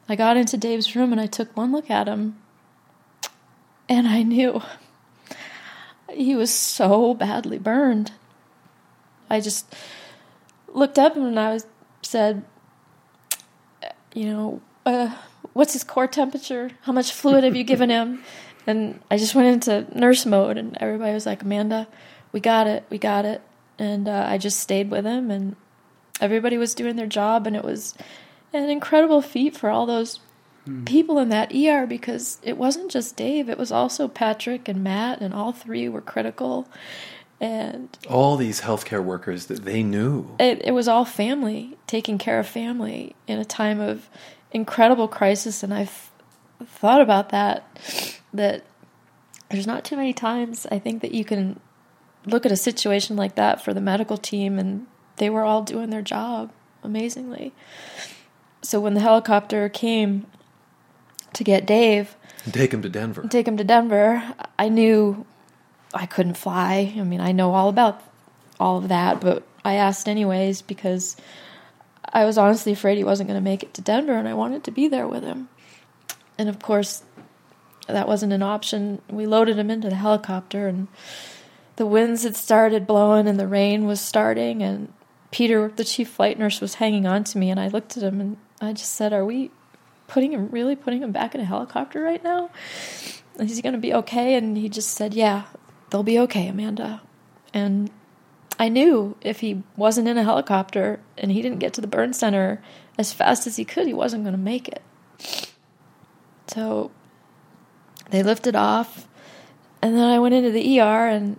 I 0.07 0.17
got 0.17 0.37
into 0.37 0.59
Dave's 0.59 0.95
room 0.95 1.13
and 1.13 1.21
I 1.21 1.29
took 1.29 1.57
one 1.57 1.73
look 1.73 1.89
at 1.89 2.09
him 2.09 2.37
and 3.89 4.07
I 4.07 4.23
knew 4.23 4.61
he 6.13 6.37
was 6.37 6.53
so 6.53 7.15
badly 7.15 7.57
burned. 7.57 8.13
I 9.31 9.41
just 9.41 9.65
looked 10.73 10.99
up 10.99 11.17
and 11.17 11.39
I 11.39 11.53
was 11.53 11.67
said, 12.03 12.45
you 14.15 14.27
know, 14.27 14.61
uh, 14.87 15.15
what's 15.53 15.73
his 15.73 15.85
core 15.85 16.07
temperature? 16.07 16.71
How 16.83 16.93
much 16.93 17.13
fluid 17.13 17.45
have 17.45 17.57
you 17.57 17.65
given 17.65 17.91
him? 17.91 18.23
And 18.67 19.01
I 19.11 19.17
just 19.17 19.35
went 19.35 19.49
into 19.49 19.99
nurse 19.99 20.27
mode, 20.27 20.59
and 20.59 20.77
everybody 20.81 21.15
was 21.15 21.25
like, 21.25 21.43
Amanda, 21.43 21.89
we 22.31 22.41
got 22.41 22.67
it, 22.67 22.85
we 22.91 22.99
got 22.99 23.25
it. 23.25 23.41
And 23.79 24.07
uh, 24.07 24.27
I 24.29 24.37
just 24.37 24.61
stayed 24.61 24.91
with 24.91 25.07
him, 25.07 25.31
and 25.31 25.57
everybody 26.21 26.59
was 26.59 26.75
doing 26.75 26.95
their 26.95 27.07
job, 27.07 27.47
and 27.47 27.57
it 27.57 27.65
was 27.65 27.95
an 28.53 28.69
incredible 28.69 29.23
feat 29.23 29.57
for 29.57 29.71
all 29.71 29.87
those 29.87 30.21
mm. 30.69 30.85
people 30.85 31.19
in 31.19 31.31
that 31.31 31.55
ER 31.55 31.87
because 31.87 32.39
it 32.43 32.59
wasn't 32.59 32.91
just 32.91 33.17
Dave, 33.17 33.49
it 33.49 33.59
was 33.59 33.73
also 33.73 34.07
Patrick 34.07 34.69
and 34.69 34.85
Matt, 34.85 35.23
and 35.23 35.33
all 35.33 35.53
three 35.53 35.89
were 35.89 36.03
critical. 36.03 36.69
And 37.41 37.89
all 38.09 38.37
these 38.37 38.61
healthcare 38.61 39.03
workers 39.03 39.47
that 39.47 39.65
they 39.65 39.83
knew. 39.83 40.37
It, 40.39 40.61
it 40.63 40.73
was 40.73 40.89
all 40.89 41.07
family, 41.07 41.79
taking 41.87 42.19
care 42.19 42.39
of 42.39 42.47
family 42.47 43.17
in 43.27 43.39
a 43.39 43.45
time 43.45 43.81
of 43.81 44.11
incredible 44.53 45.09
crisis. 45.09 45.63
And 45.63 45.73
I've 45.73 46.11
thought 46.65 47.01
about 47.01 47.31
that, 47.31 48.15
that 48.35 48.65
there's 49.51 49.67
not 49.67 49.85
too 49.85 49.97
many 49.97 50.13
times 50.13 50.67
I 50.71 50.79
think 50.79 51.01
that 51.03 51.13
you 51.13 51.25
can 51.25 51.59
look 52.27 52.45
at 52.45 52.53
a 52.53 52.57
situation 52.57 53.17
like 53.17 53.37
that 53.37 53.65
for 53.65 53.73
the 53.73 53.81
medical 53.81 54.19
team 54.19 54.59
and 54.59 54.87
they 55.17 55.31
were 55.31 55.43
all 55.43 55.63
doing 55.63 55.89
their 55.89 56.03
job 56.03 56.53
amazingly. 56.83 57.55
So 58.63 58.81
when 58.81 58.93
the 58.93 59.01
helicopter 59.01 59.69
came 59.71 60.27
to 61.33 61.45
get 61.45 61.67
Dave. 61.67 62.17
Take 62.51 62.73
him 62.73 62.83
to 62.83 62.89
Denver. 62.89 63.27
Take 63.29 63.47
him 63.47 63.57
to 63.57 63.65
Denver. 63.65 64.35
I 64.59 64.69
knew 64.69 65.27
I 65.93 66.07
couldn't 66.07 66.37
fly. 66.37 66.95
I 66.97 67.03
mean, 67.03 67.21
I 67.21 67.33
know 67.33 67.53
all 67.55 67.69
about 67.69 68.03
all 68.59 68.79
of 68.79 68.89
that, 68.89 69.21
but 69.21 69.43
I 69.65 69.75
asked 69.75 70.09
anyways 70.09 70.63
because 70.63 71.17
I 72.13 72.25
was 72.25 72.39
honestly 72.39 72.73
afraid 72.73 72.99
he 72.99 73.05
wasn't 73.05 73.29
going 73.29 73.39
to 73.39 73.45
make 73.45 73.63
it 73.63 73.75
to 73.75 73.83
Denver 73.83 74.15
and 74.15 74.29
I 74.29 74.35
wanted 74.35 74.65
to 74.65 74.71
be 74.71 74.89
there 74.89 75.09
with 75.09 75.23
him. 75.23 75.49
And 76.39 76.49
of 76.49 76.61
course, 76.61 77.03
that 77.87 78.09
wasn't 78.09 78.33
an 78.33 78.43
option. 78.43 79.01
We 79.09 79.27
loaded 79.27 79.59
him 79.59 79.71
into 79.71 79.89
the 79.89 79.97
helicopter 79.97 80.69
and 80.69 80.89
the 81.77 81.87
winds 81.87 82.25
had 82.25 82.37
started 82.37 82.87
blowing 82.87 83.27
and 83.27 83.39
the 83.39 83.47
rain 83.47 83.87
was 83.87 84.01
starting 84.01 84.63
and 84.63 84.93
Peter, 85.31 85.73
the 85.75 85.85
chief 85.85 86.09
flight 86.09 86.39
nurse, 86.39 86.61
was 86.61 86.75
hanging 86.75 87.07
on 87.07 87.25
to 87.25 87.39
me 87.39 87.51
and 87.51 87.61
I 87.61 87.69
looked 87.69 87.97
at 87.97 88.03
him 88.03 88.21
and 88.21 88.37
I 88.61 88.73
just 88.73 88.95
said, 88.95 89.13
Are 89.13 89.25
we 89.25 89.51
putting 90.09 90.33
him 90.33 90.49
really 90.51 90.75
putting 90.77 91.03
him 91.03 91.13
back 91.13 91.35
in 91.35 91.41
a 91.41 91.45
helicopter 91.45 92.01
right 92.01 92.23
now? 92.23 92.51
Is 93.39 93.57
he 93.57 93.63
gonna 93.63 93.79
be 93.79 93.95
okay? 93.95 94.35
And 94.35 94.57
he 94.57 94.69
just 94.69 94.91
said, 94.91 95.15
Yeah, 95.15 95.45
they'll 95.91 96.03
be 96.03 96.19
okay, 96.21 96.49
Amanda. 96.49 97.03
And 97.53 97.91
I 98.59 98.69
knew 98.69 99.17
if 99.21 99.41
he 99.41 99.63
wasn't 99.77 100.09
in 100.09 100.19
a 100.19 100.25
helicopter 100.25 101.01
and 101.19 101.31
he 101.31 101.43
didn't 101.43 101.59
get 101.59 101.75
to 101.75 101.81
the 101.81 101.87
burn 101.87 102.13
center 102.13 102.63
as 102.99 103.13
fast 103.13 103.47
as 103.47 103.57
he 103.57 103.65
could, 103.65 103.87
he 103.87 103.95
wasn't 103.95 104.25
going 104.25 104.35
to 104.35 104.39
make 104.39 104.69
it. 104.69 104.83
So 106.49 106.91
they 108.11 108.23
lifted 108.23 108.57
off, 108.57 109.07
and 109.83 109.97
then 109.97 110.09
I 110.09 110.19
went 110.19 110.35
into 110.35 110.51
the 110.51 110.81
ER 110.81 111.09
and 111.09 111.39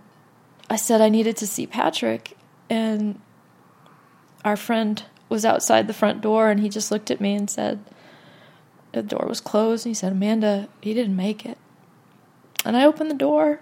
I 0.68 0.76
said 0.76 1.00
I 1.00 1.08
needed 1.08 1.36
to 1.38 1.46
see 1.46 1.66
Patrick. 1.66 2.36
And 2.70 3.20
our 4.44 4.56
friend 4.56 5.02
was 5.28 5.44
outside 5.44 5.86
the 5.86 5.94
front 5.94 6.20
door 6.22 6.50
and 6.50 6.60
he 6.60 6.68
just 6.68 6.90
looked 6.90 7.10
at 7.10 7.20
me 7.20 7.34
and 7.34 7.48
said, 7.48 7.80
the 8.92 9.02
door 9.02 9.26
was 9.28 9.40
closed. 9.40 9.86
And 9.86 9.90
he 9.90 9.94
said, 9.94 10.12
Amanda, 10.12 10.68
he 10.80 10.94
didn't 10.94 11.16
make 11.16 11.44
it. 11.46 11.58
And 12.64 12.76
I 12.76 12.84
opened 12.84 13.10
the 13.10 13.14
door 13.14 13.60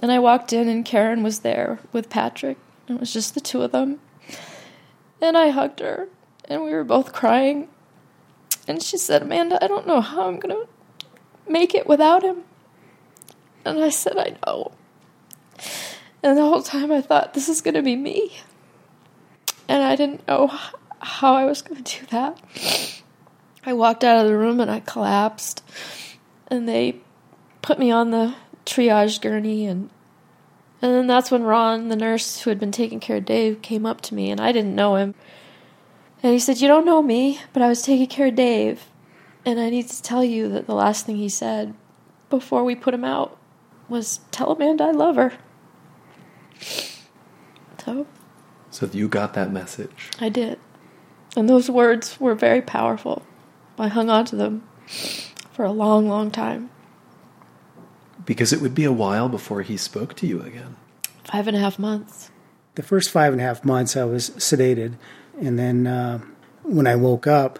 and 0.00 0.10
I 0.10 0.18
walked 0.18 0.52
in, 0.52 0.68
and 0.68 0.84
Karen 0.84 1.22
was 1.22 1.40
there 1.40 1.78
with 1.92 2.10
Patrick. 2.10 2.58
It 2.88 2.98
was 2.98 3.12
just 3.12 3.34
the 3.34 3.40
two 3.40 3.62
of 3.62 3.72
them. 3.72 4.00
And 5.20 5.36
I 5.36 5.50
hugged 5.50 5.80
her, 5.80 6.08
and 6.48 6.64
we 6.64 6.72
were 6.72 6.84
both 6.84 7.12
crying. 7.12 7.68
And 8.66 8.82
she 8.82 8.96
said, 8.96 9.22
Amanda, 9.22 9.62
I 9.62 9.68
don't 9.68 9.86
know 9.86 10.00
how 10.00 10.28
I'm 10.28 10.40
going 10.40 10.54
to 10.54 10.68
make 11.50 11.74
it 11.74 11.86
without 11.86 12.22
him. 12.22 12.44
And 13.64 13.82
I 13.82 13.90
said, 13.90 14.16
I 14.16 14.36
know. 14.44 14.72
And 16.22 16.36
the 16.36 16.42
whole 16.42 16.62
time 16.62 16.90
I 16.90 17.00
thought, 17.00 17.34
this 17.34 17.48
is 17.48 17.60
going 17.60 17.74
to 17.74 17.82
be 17.82 17.96
me. 17.96 18.38
And 19.68 19.82
I 19.82 19.96
didn't 19.96 20.26
know 20.26 20.50
how 21.00 21.34
I 21.34 21.44
was 21.44 21.62
going 21.62 21.82
to 21.82 22.00
do 22.00 22.06
that. 22.06 23.02
I 23.64 23.72
walked 23.72 24.04
out 24.04 24.24
of 24.24 24.30
the 24.30 24.36
room 24.36 24.60
and 24.60 24.70
I 24.70 24.80
collapsed. 24.80 25.62
And 26.48 26.68
they 26.68 27.00
put 27.62 27.78
me 27.78 27.90
on 27.90 28.10
the 28.10 28.34
triage 28.66 29.20
gurney 29.20 29.66
and 29.66 29.90
and 30.82 30.94
then 30.94 31.06
that's 31.06 31.30
when 31.30 31.42
Ron, 31.42 31.88
the 31.88 31.96
nurse 31.96 32.40
who 32.40 32.50
had 32.50 32.58
been 32.58 32.72
taking 32.72 33.00
care 33.00 33.18
of 33.18 33.26
Dave, 33.26 33.60
came 33.60 33.84
up 33.84 34.00
to 34.02 34.14
me, 34.14 34.30
and 34.30 34.40
I 34.40 34.50
didn't 34.50 34.74
know 34.74 34.96
him. 34.96 35.14
And 36.22 36.32
he 36.32 36.38
said, 36.38 36.60
You 36.60 36.68
don't 36.68 36.86
know 36.86 37.02
me, 37.02 37.40
but 37.52 37.62
I 37.62 37.68
was 37.68 37.82
taking 37.82 38.06
care 38.06 38.28
of 38.28 38.34
Dave. 38.34 38.86
And 39.44 39.60
I 39.60 39.68
need 39.68 39.88
to 39.88 40.02
tell 40.02 40.24
you 40.24 40.48
that 40.48 40.66
the 40.66 40.74
last 40.74 41.04
thing 41.04 41.16
he 41.16 41.28
said 41.28 41.74
before 42.30 42.64
we 42.64 42.74
put 42.74 42.94
him 42.94 43.04
out 43.04 43.36
was, 43.88 44.20
Tell 44.30 44.52
Amanda 44.52 44.84
I 44.84 44.90
love 44.92 45.16
her. 45.16 45.34
So. 47.84 48.06
So 48.70 48.88
you 48.92 49.08
got 49.08 49.34
that 49.34 49.52
message. 49.52 50.10
I 50.18 50.28
did. 50.28 50.58
And 51.36 51.48
those 51.48 51.70
words 51.70 52.18
were 52.20 52.34
very 52.34 52.62
powerful. 52.62 53.22
I 53.78 53.88
hung 53.88 54.08
on 54.08 54.24
to 54.26 54.36
them 54.36 54.66
for 55.52 55.64
a 55.64 55.72
long, 55.72 56.08
long 56.08 56.30
time 56.30 56.70
because 58.24 58.52
it 58.52 58.60
would 58.60 58.74
be 58.74 58.84
a 58.84 58.92
while 58.92 59.28
before 59.28 59.62
he 59.62 59.76
spoke 59.76 60.14
to 60.16 60.26
you 60.26 60.42
again. 60.42 60.76
Five 61.24 61.48
and 61.48 61.56
a 61.56 61.60
half 61.60 61.78
months. 61.78 62.30
The 62.74 62.82
first 62.82 63.10
five 63.10 63.32
and 63.32 63.40
a 63.40 63.44
half 63.44 63.64
months, 63.64 63.96
I 63.96 64.04
was 64.04 64.30
sedated. 64.30 64.94
And 65.40 65.58
then 65.58 65.86
uh, 65.86 66.20
when 66.62 66.86
I 66.86 66.96
woke 66.96 67.26
up 67.26 67.58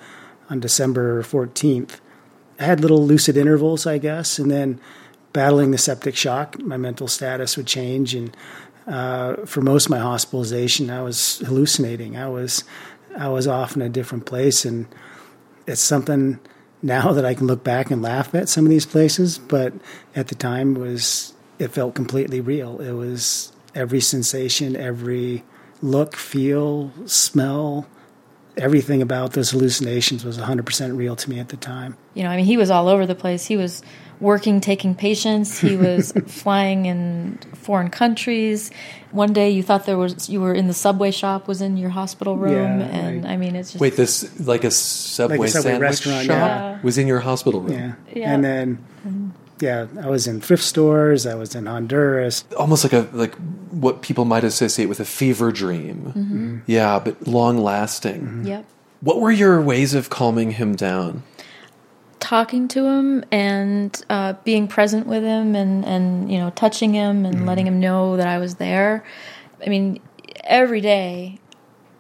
on 0.48 0.60
December 0.60 1.22
14th, 1.22 2.00
I 2.58 2.64
had 2.64 2.80
little 2.80 3.04
lucid 3.04 3.36
intervals, 3.36 3.86
I 3.86 3.98
guess. 3.98 4.38
And 4.38 4.50
then 4.50 4.80
battling 5.32 5.70
the 5.70 5.78
septic 5.78 6.16
shock, 6.16 6.58
my 6.60 6.76
mental 6.76 7.08
status 7.08 7.56
would 7.56 7.66
change. 7.66 8.14
And 8.14 8.36
uh, 8.86 9.46
for 9.46 9.60
most 9.60 9.86
of 9.86 9.90
my 9.90 9.98
hospitalization, 9.98 10.90
I 10.90 11.02
was 11.02 11.38
hallucinating. 11.38 12.16
I 12.16 12.28
was, 12.28 12.64
I 13.16 13.28
was 13.28 13.46
off 13.46 13.76
in 13.76 13.82
a 13.82 13.88
different 13.88 14.26
place. 14.26 14.64
And 14.64 14.86
it's 15.66 15.80
something 15.80 16.38
now 16.82 17.12
that 17.12 17.24
I 17.24 17.34
can 17.34 17.46
look 17.46 17.62
back 17.62 17.90
and 17.90 18.02
laugh 18.02 18.34
at 18.34 18.48
some 18.48 18.64
of 18.64 18.70
these 18.70 18.86
places, 18.86 19.38
but 19.38 19.72
at 20.14 20.28
the 20.28 20.34
time 20.34 20.74
was 20.74 21.34
it 21.58 21.68
felt 21.68 21.94
completely 21.94 22.40
real. 22.40 22.80
It 22.80 22.92
was 22.92 23.52
every 23.74 24.00
sensation, 24.00 24.76
every 24.76 25.44
look, 25.82 26.16
feel, 26.16 26.92
smell, 27.06 27.86
everything 28.56 29.02
about 29.02 29.32
those 29.32 29.50
hallucinations 29.50 30.24
was 30.24 30.38
100% 30.38 30.96
real 30.96 31.16
to 31.16 31.30
me 31.30 31.38
at 31.38 31.48
the 31.48 31.56
time. 31.56 31.96
You 32.14 32.24
know, 32.24 32.30
I 32.30 32.36
mean, 32.36 32.46
he 32.46 32.56
was 32.56 32.70
all 32.70 32.88
over 32.88 33.06
the 33.06 33.14
place. 33.14 33.46
He 33.46 33.56
was 33.56 33.82
working, 34.20 34.60
taking 34.60 34.94
patients. 34.94 35.58
He 35.58 35.76
was 35.76 36.12
flying 36.26 36.86
in 36.86 37.38
foreign 37.54 37.90
countries. 37.90 38.70
One 39.10 39.32
day, 39.32 39.50
you 39.50 39.62
thought 39.62 39.86
there 39.86 39.98
was 39.98 40.28
you 40.28 40.40
were 40.40 40.54
in 40.54 40.68
the 40.68 40.74
subway 40.74 41.10
shop 41.10 41.48
was 41.48 41.60
in 41.60 41.76
your 41.76 41.90
hospital 41.90 42.36
room, 42.36 42.80
Yeah, 42.80 42.86
and 42.86 43.24
right. 43.24 43.32
I 43.32 43.36
mean, 43.36 43.56
it's 43.56 43.72
just 43.72 43.80
Wait, 43.80 43.96
this 43.96 44.38
like 44.40 44.62
a 44.64 44.70
subway, 44.70 45.38
Like 45.38 45.48
a 45.48 45.50
Subway 45.52 45.70
sandwich 45.72 45.82
restaurant, 45.88 46.26
shop 46.26 46.36
yeah. 46.36 46.78
was 46.82 46.98
in 46.98 47.06
your 47.06 47.20
hospital 47.20 47.60
room. 47.60 47.72
Yeah. 47.72 47.94
Yeah. 48.14 48.34
And 48.34 48.44
then, 48.44 49.34
yeah, 49.58 49.86
I 50.00 50.08
was 50.08 50.26
in 50.26 50.40
thrift 50.40 50.62
stores. 50.62 51.26
I 51.26 51.34
was 51.34 51.54
in 51.54 51.66
Honduras. 51.66 52.44
Almost 52.56 52.84
like 52.84 52.92
a 52.92 53.08
like 53.12 53.34
what 53.70 54.02
people 54.02 54.24
might 54.24 54.44
associate 54.44 54.86
with 54.86 55.00
a 55.00 55.04
fever 55.04 55.50
dream. 55.50 55.96
Mm-hmm. 56.08 56.20
Mm-hmm. 56.20 56.58
Yeah, 56.66 56.98
but 57.00 57.26
long 57.26 57.58
lasting. 57.58 58.44
yep. 58.46 58.64
What 59.00 59.20
were 59.20 59.30
your 59.30 59.60
ways 59.62 59.94
of 59.94 60.10
calming 60.10 60.52
him 60.52 60.76
down? 60.76 61.22
Talking 62.30 62.68
to 62.68 62.86
him 62.86 63.24
and 63.32 64.04
uh, 64.08 64.34
being 64.44 64.68
present 64.68 65.04
with 65.04 65.24
him 65.24 65.56
and, 65.56 65.84
and 65.84 66.30
you 66.30 66.38
know 66.38 66.48
touching 66.50 66.94
him 66.94 67.26
and 67.26 67.44
letting 67.44 67.66
him 67.66 67.80
know 67.80 68.16
that 68.16 68.28
I 68.28 68.38
was 68.38 68.54
there. 68.54 69.02
I 69.66 69.68
mean, 69.68 70.00
every 70.44 70.80
day 70.80 71.40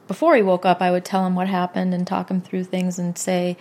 before 0.06 0.36
he 0.36 0.42
woke 0.42 0.64
up, 0.64 0.80
I 0.80 0.92
would 0.92 1.04
tell 1.04 1.26
him 1.26 1.34
what 1.34 1.48
happened 1.48 1.92
and 1.92 2.06
talk 2.06 2.30
him 2.30 2.40
through 2.40 2.62
things 2.62 2.96
and 2.96 3.18
say, 3.18 3.56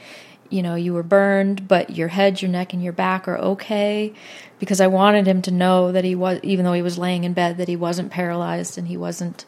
you 0.52 0.62
know, 0.62 0.76
you 0.76 0.94
were 0.94 1.02
burned, 1.02 1.68
but 1.68 1.96
your 1.96 2.10
head, 2.10 2.40
your 2.40 2.52
neck, 2.52 2.72
and 2.72 2.84
your 2.84 2.94
back 2.94 3.28
are 3.28 3.40
okay. 3.40 4.14
Because 4.60 4.80
I 4.80 4.86
wanted 4.86 5.26
him 5.26 5.42
to 5.44 5.52
know 5.52 5.92
that 5.92 6.04
he 6.04 6.14
was, 6.14 6.40
even 6.44 6.66
though 6.66 6.74
he 6.74 6.84
was 6.84 7.00
laying 7.00 7.24
in 7.24 7.34
bed, 7.34 7.58
that 7.58 7.68
he 7.68 7.76
wasn't 7.76 8.12
paralyzed 8.12 8.78
and 8.78 8.88
he 8.88 8.96
wasn't 8.96 9.46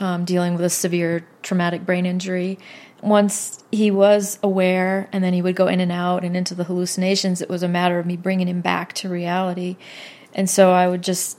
um, 0.00 0.24
dealing 0.24 0.54
with 0.54 0.64
a 0.64 0.70
severe 0.70 1.24
traumatic 1.42 1.86
brain 1.86 2.04
injury. 2.04 2.58
Once 3.04 3.62
he 3.70 3.90
was 3.90 4.38
aware, 4.42 5.08
and 5.12 5.22
then 5.22 5.34
he 5.34 5.42
would 5.42 5.54
go 5.54 5.66
in 5.66 5.78
and 5.78 5.92
out 5.92 6.24
and 6.24 6.36
into 6.36 6.54
the 6.54 6.64
hallucinations, 6.64 7.42
it 7.42 7.50
was 7.50 7.62
a 7.62 7.68
matter 7.68 7.98
of 7.98 8.06
me 8.06 8.16
bringing 8.16 8.48
him 8.48 8.62
back 8.62 8.94
to 8.94 9.08
reality. 9.08 9.76
And 10.32 10.48
so 10.48 10.72
I 10.72 10.88
would 10.88 11.02
just 11.02 11.38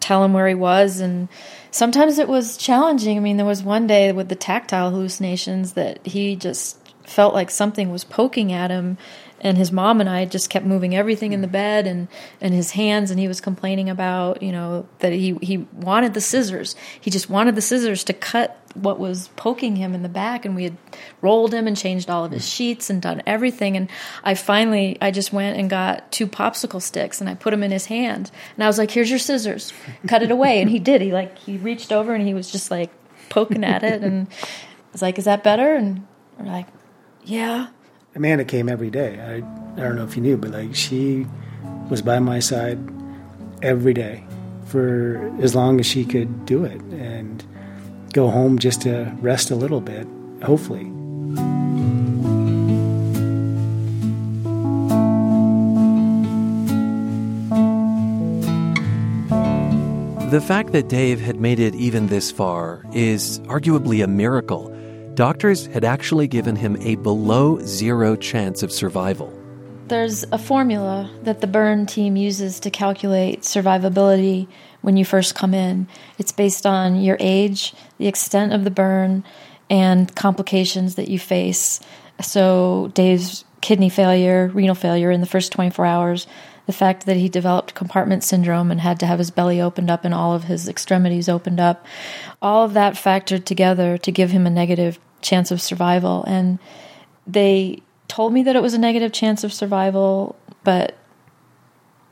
tell 0.00 0.24
him 0.24 0.32
where 0.32 0.48
he 0.48 0.54
was. 0.54 1.00
And 1.00 1.28
sometimes 1.70 2.18
it 2.18 2.28
was 2.28 2.56
challenging. 2.56 3.16
I 3.16 3.20
mean 3.20 3.36
there 3.36 3.46
was 3.46 3.62
one 3.62 3.86
day 3.86 4.10
with 4.12 4.28
the 4.28 4.34
tactile 4.34 4.90
hallucinations 4.90 5.74
that 5.74 6.04
he 6.06 6.34
just 6.34 6.78
felt 7.04 7.32
like 7.32 7.50
something 7.50 7.90
was 7.90 8.04
poking 8.04 8.52
at 8.52 8.70
him 8.70 8.98
and 9.40 9.56
his 9.56 9.70
mom 9.70 10.00
and 10.00 10.08
I 10.08 10.24
just 10.24 10.50
kept 10.50 10.66
moving 10.66 10.94
everything 10.94 11.32
in 11.32 11.40
the 11.40 11.48
bed 11.48 11.86
and, 11.86 12.08
and 12.40 12.52
his 12.52 12.72
hands 12.72 13.10
and 13.10 13.20
he 13.20 13.28
was 13.28 13.40
complaining 13.40 13.88
about, 13.88 14.42
you 14.42 14.52
know, 14.52 14.88
that 14.98 15.12
he, 15.12 15.36
he 15.40 15.58
wanted 15.72 16.14
the 16.14 16.20
scissors. 16.20 16.74
He 17.00 17.10
just 17.10 17.30
wanted 17.30 17.54
the 17.54 17.60
scissors 17.60 18.02
to 18.04 18.12
cut 18.12 18.60
what 18.74 18.98
was 18.98 19.28
poking 19.36 19.76
him 19.76 19.94
in 19.94 20.02
the 20.02 20.08
back 20.08 20.44
and 20.44 20.54
we 20.54 20.64
had 20.64 20.76
rolled 21.20 21.54
him 21.54 21.66
and 21.66 21.76
changed 21.76 22.10
all 22.10 22.24
of 22.24 22.32
his 22.32 22.48
sheets 22.48 22.90
and 22.90 23.00
done 23.00 23.22
everything. 23.26 23.76
And 23.76 23.88
I 24.24 24.34
finally 24.34 24.98
I 25.00 25.10
just 25.10 25.32
went 25.32 25.58
and 25.58 25.70
got 25.70 26.10
two 26.10 26.26
popsicle 26.26 26.82
sticks 26.82 27.20
and 27.20 27.30
I 27.30 27.34
put 27.34 27.50
them 27.50 27.62
in 27.62 27.70
his 27.70 27.86
hand. 27.86 28.30
And 28.56 28.64
I 28.64 28.66
was 28.66 28.78
like 28.78 28.90
here's 28.90 29.10
your 29.10 29.18
scissors. 29.18 29.72
Cut 30.06 30.22
it 30.22 30.30
away 30.30 30.60
and 30.60 30.70
he 30.70 30.78
did. 30.78 31.00
He 31.00 31.12
like 31.12 31.38
he 31.38 31.56
reached 31.56 31.92
over 31.92 32.14
and 32.14 32.26
he 32.26 32.34
was 32.34 32.50
just 32.50 32.70
like 32.70 32.90
poking 33.28 33.64
at 33.64 33.82
it 33.84 34.02
and 34.02 34.26
I 34.28 34.92
was 34.92 35.02
like 35.02 35.18
is 35.18 35.26
that 35.26 35.44
better? 35.44 35.74
And 35.74 36.06
we're 36.38 36.46
like 36.46 36.66
yeah 37.24 37.68
Amanda 38.18 38.44
came 38.44 38.68
every 38.68 38.90
day. 38.90 39.20
I, 39.20 39.36
I 39.80 39.84
don't 39.84 39.94
know 39.94 40.02
if 40.02 40.16
you 40.16 40.22
knew, 40.22 40.36
but 40.36 40.50
like 40.50 40.74
she 40.74 41.24
was 41.88 42.02
by 42.02 42.18
my 42.18 42.40
side 42.40 42.76
every 43.62 43.94
day 43.94 44.24
for 44.66 45.32
as 45.40 45.54
long 45.54 45.78
as 45.78 45.86
she 45.86 46.04
could 46.04 46.44
do 46.44 46.64
it 46.64 46.80
and 46.80 47.44
go 48.12 48.28
home 48.28 48.58
just 48.58 48.82
to 48.82 49.16
rest 49.20 49.52
a 49.52 49.54
little 49.54 49.80
bit, 49.80 50.08
hopefully. 50.42 50.82
The 60.32 60.40
fact 60.40 60.72
that 60.72 60.88
Dave 60.88 61.20
had 61.20 61.40
made 61.40 61.60
it 61.60 61.76
even 61.76 62.08
this 62.08 62.32
far 62.32 62.84
is 62.92 63.38
arguably 63.42 64.02
a 64.02 64.08
miracle. 64.08 64.74
Doctors 65.18 65.66
had 65.66 65.82
actually 65.82 66.28
given 66.28 66.54
him 66.54 66.76
a 66.80 66.94
below 66.94 67.58
zero 67.62 68.14
chance 68.14 68.62
of 68.62 68.70
survival. 68.70 69.36
there's 69.88 70.22
a 70.30 70.38
formula 70.38 71.10
that 71.24 71.40
the 71.40 71.48
burn 71.48 71.86
team 71.86 72.14
uses 72.14 72.60
to 72.60 72.70
calculate 72.70 73.40
survivability 73.40 74.46
when 74.82 74.96
you 74.96 75.04
first 75.04 75.34
come 75.34 75.54
in. 75.54 75.88
It's 76.18 76.30
based 76.30 76.66
on 76.66 77.00
your 77.00 77.16
age, 77.18 77.74
the 77.98 78.06
extent 78.06 78.52
of 78.52 78.62
the 78.62 78.70
burn, 78.70 79.24
and 79.68 80.14
complications 80.14 80.94
that 80.94 81.08
you 81.08 81.18
face. 81.18 81.80
So, 82.20 82.92
Dave's 82.94 83.44
kidney 83.60 83.88
failure, 83.88 84.52
renal 84.54 84.76
failure 84.76 85.10
in 85.10 85.20
the 85.20 85.26
first 85.26 85.50
24 85.50 85.84
hours, 85.84 86.28
the 86.66 86.72
fact 86.72 87.06
that 87.06 87.16
he 87.16 87.28
developed 87.28 87.74
compartment 87.74 88.22
syndrome 88.22 88.70
and 88.70 88.80
had 88.80 89.00
to 89.00 89.06
have 89.06 89.18
his 89.18 89.32
belly 89.32 89.60
opened 89.60 89.90
up 89.90 90.04
and 90.04 90.14
all 90.14 90.32
of 90.32 90.44
his 90.44 90.68
extremities 90.68 91.28
opened 91.28 91.58
up, 91.58 91.84
all 92.40 92.64
of 92.64 92.74
that 92.74 92.94
factored 92.94 93.44
together 93.44 93.98
to 93.98 94.12
give 94.12 94.30
him 94.30 94.46
a 94.46 94.50
negative 94.50 95.00
chance 95.20 95.50
of 95.50 95.60
survival. 95.60 96.24
And 96.26 96.58
they 97.26 97.82
told 98.08 98.32
me 98.32 98.42
that 98.44 98.56
it 98.56 98.62
was 98.62 98.74
a 98.74 98.78
negative 98.78 99.12
chance 99.12 99.44
of 99.44 99.52
survival, 99.52 100.36
but 100.64 100.96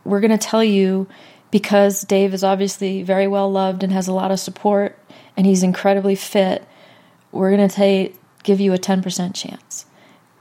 we're 0.05 0.21
going 0.21 0.37
to 0.37 0.39
tell 0.39 0.63
you 0.63 1.09
because 1.51 2.03
Dave 2.03 2.35
is 2.35 2.45
obviously 2.45 3.03
very 3.03 3.27
well 3.27 3.51
loved 3.51 3.83
and 3.83 3.93
has 3.93 4.09
a 4.09 4.13
lot 4.13 4.31
of 4.31 4.39
support 4.39 4.99
and 5.37 5.47
he's 5.47 5.63
incredibly 5.63 6.15
fit, 6.15 6.67
we're 7.33 7.55
going 7.55 7.69
to 7.69 8.13
give 8.43 8.61
you 8.61 8.73
a 8.73 8.79
10% 8.79 9.35
chance. 9.35 9.87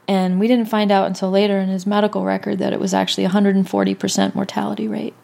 And 0.08 0.40
we 0.40 0.48
didn't 0.48 0.68
find 0.68 0.92
out 0.92 1.08
until 1.08 1.32
later 1.32 1.58
in 1.58 1.68
his 1.68 1.86
medical 1.86 2.24
record 2.24 2.60
that 2.60 2.74
it 2.74 2.80
was 2.80 2.94
actually 2.94 3.28
140% 3.28 4.36
mortality 4.36 4.88
rate. 4.88 5.16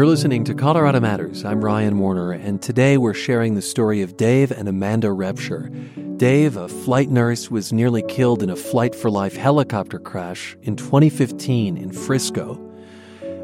You're 0.00 0.06
listening 0.06 0.44
to 0.44 0.54
Colorado 0.54 0.98
Matters. 0.98 1.44
I'm 1.44 1.62
Ryan 1.62 1.98
Warner, 1.98 2.32
and 2.32 2.62
today 2.62 2.96
we're 2.96 3.12
sharing 3.12 3.54
the 3.54 3.60
story 3.60 4.00
of 4.00 4.16
Dave 4.16 4.50
and 4.50 4.66
Amanda 4.66 5.08
Repsher. 5.08 5.68
Dave, 6.16 6.56
a 6.56 6.70
flight 6.70 7.10
nurse, 7.10 7.50
was 7.50 7.70
nearly 7.70 8.02
killed 8.08 8.42
in 8.42 8.48
a 8.48 8.56
Flight 8.56 8.94
for 8.94 9.10
Life 9.10 9.36
helicopter 9.36 9.98
crash 9.98 10.56
in 10.62 10.74
2015 10.74 11.76
in 11.76 11.92
Frisco. 11.92 12.54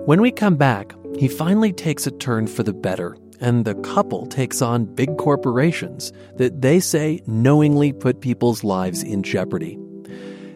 When 0.06 0.22
we 0.22 0.30
come 0.30 0.56
back, 0.56 0.94
he 1.18 1.28
finally 1.28 1.74
takes 1.74 2.06
a 2.06 2.10
turn 2.10 2.46
for 2.46 2.62
the 2.62 2.72
better, 2.72 3.18
and 3.38 3.66
the 3.66 3.74
couple 3.74 4.24
takes 4.24 4.62
on 4.62 4.86
big 4.86 5.18
corporations 5.18 6.10
that 6.36 6.62
they 6.62 6.80
say 6.80 7.20
knowingly 7.26 7.92
put 7.92 8.22
people's 8.22 8.64
lives 8.64 9.02
in 9.02 9.22
jeopardy. 9.22 9.78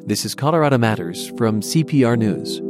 This 0.06 0.24
is 0.24 0.34
Colorado 0.34 0.78
Matters 0.78 1.28
from 1.36 1.60
CPR 1.60 2.16
News. 2.16 2.62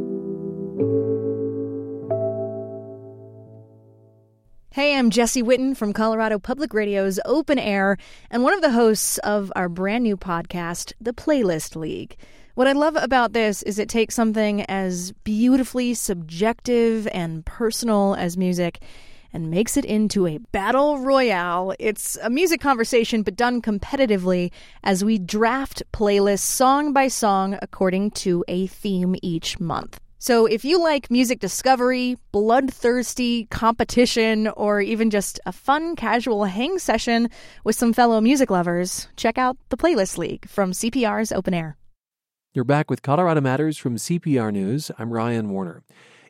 Hey, 4.73 4.95
I'm 4.95 5.09
Jesse 5.09 5.43
Witten 5.43 5.75
from 5.75 5.91
Colorado 5.91 6.39
Public 6.39 6.73
Radio's 6.73 7.19
Open 7.25 7.59
Air 7.59 7.97
and 8.29 8.41
one 8.41 8.53
of 8.53 8.61
the 8.61 8.71
hosts 8.71 9.17
of 9.17 9.51
our 9.53 9.67
brand 9.67 10.05
new 10.05 10.15
podcast, 10.15 10.93
The 11.01 11.11
Playlist 11.11 11.75
League. 11.75 12.15
What 12.55 12.69
I 12.69 12.71
love 12.71 12.95
about 12.95 13.33
this 13.33 13.63
is 13.63 13.77
it 13.77 13.89
takes 13.89 14.15
something 14.15 14.61
as 14.67 15.11
beautifully 15.25 15.93
subjective 15.93 17.05
and 17.11 17.45
personal 17.45 18.15
as 18.15 18.37
music 18.37 18.81
and 19.33 19.51
makes 19.51 19.75
it 19.75 19.83
into 19.83 20.25
a 20.25 20.37
battle 20.37 20.99
royale. 20.99 21.73
It's 21.77 22.17
a 22.23 22.29
music 22.29 22.61
conversation, 22.61 23.23
but 23.23 23.35
done 23.35 23.61
competitively 23.61 24.53
as 24.85 25.03
we 25.03 25.17
draft 25.19 25.83
playlists 25.91 26.39
song 26.39 26.93
by 26.93 27.09
song 27.09 27.59
according 27.61 28.11
to 28.11 28.45
a 28.47 28.67
theme 28.67 29.17
each 29.21 29.59
month. 29.59 29.99
So 30.21 30.45
if 30.45 30.63
you 30.63 30.79
like 30.79 31.09
music 31.09 31.39
discovery, 31.39 32.15
bloodthirsty 32.31 33.45
competition, 33.45 34.49
or 34.49 34.79
even 34.79 35.09
just 35.09 35.39
a 35.47 35.51
fun 35.51 35.95
casual 35.95 36.45
hang 36.45 36.77
session 36.77 37.27
with 37.63 37.75
some 37.75 37.91
fellow 37.91 38.21
music 38.21 38.51
lovers, 38.51 39.07
check 39.15 39.39
out 39.39 39.57
the 39.69 39.77
Playlist 39.77 40.19
League 40.19 40.47
from 40.47 40.73
CPR's 40.73 41.31
Open 41.31 41.55
Air. 41.55 41.75
You're 42.53 42.65
back 42.65 42.87
with 42.87 43.01
Colorado 43.01 43.41
Matters 43.41 43.79
from 43.79 43.95
CPR 43.95 44.53
News. 44.53 44.91
I'm 44.99 45.11
Ryan 45.11 45.49
Warner. 45.49 45.81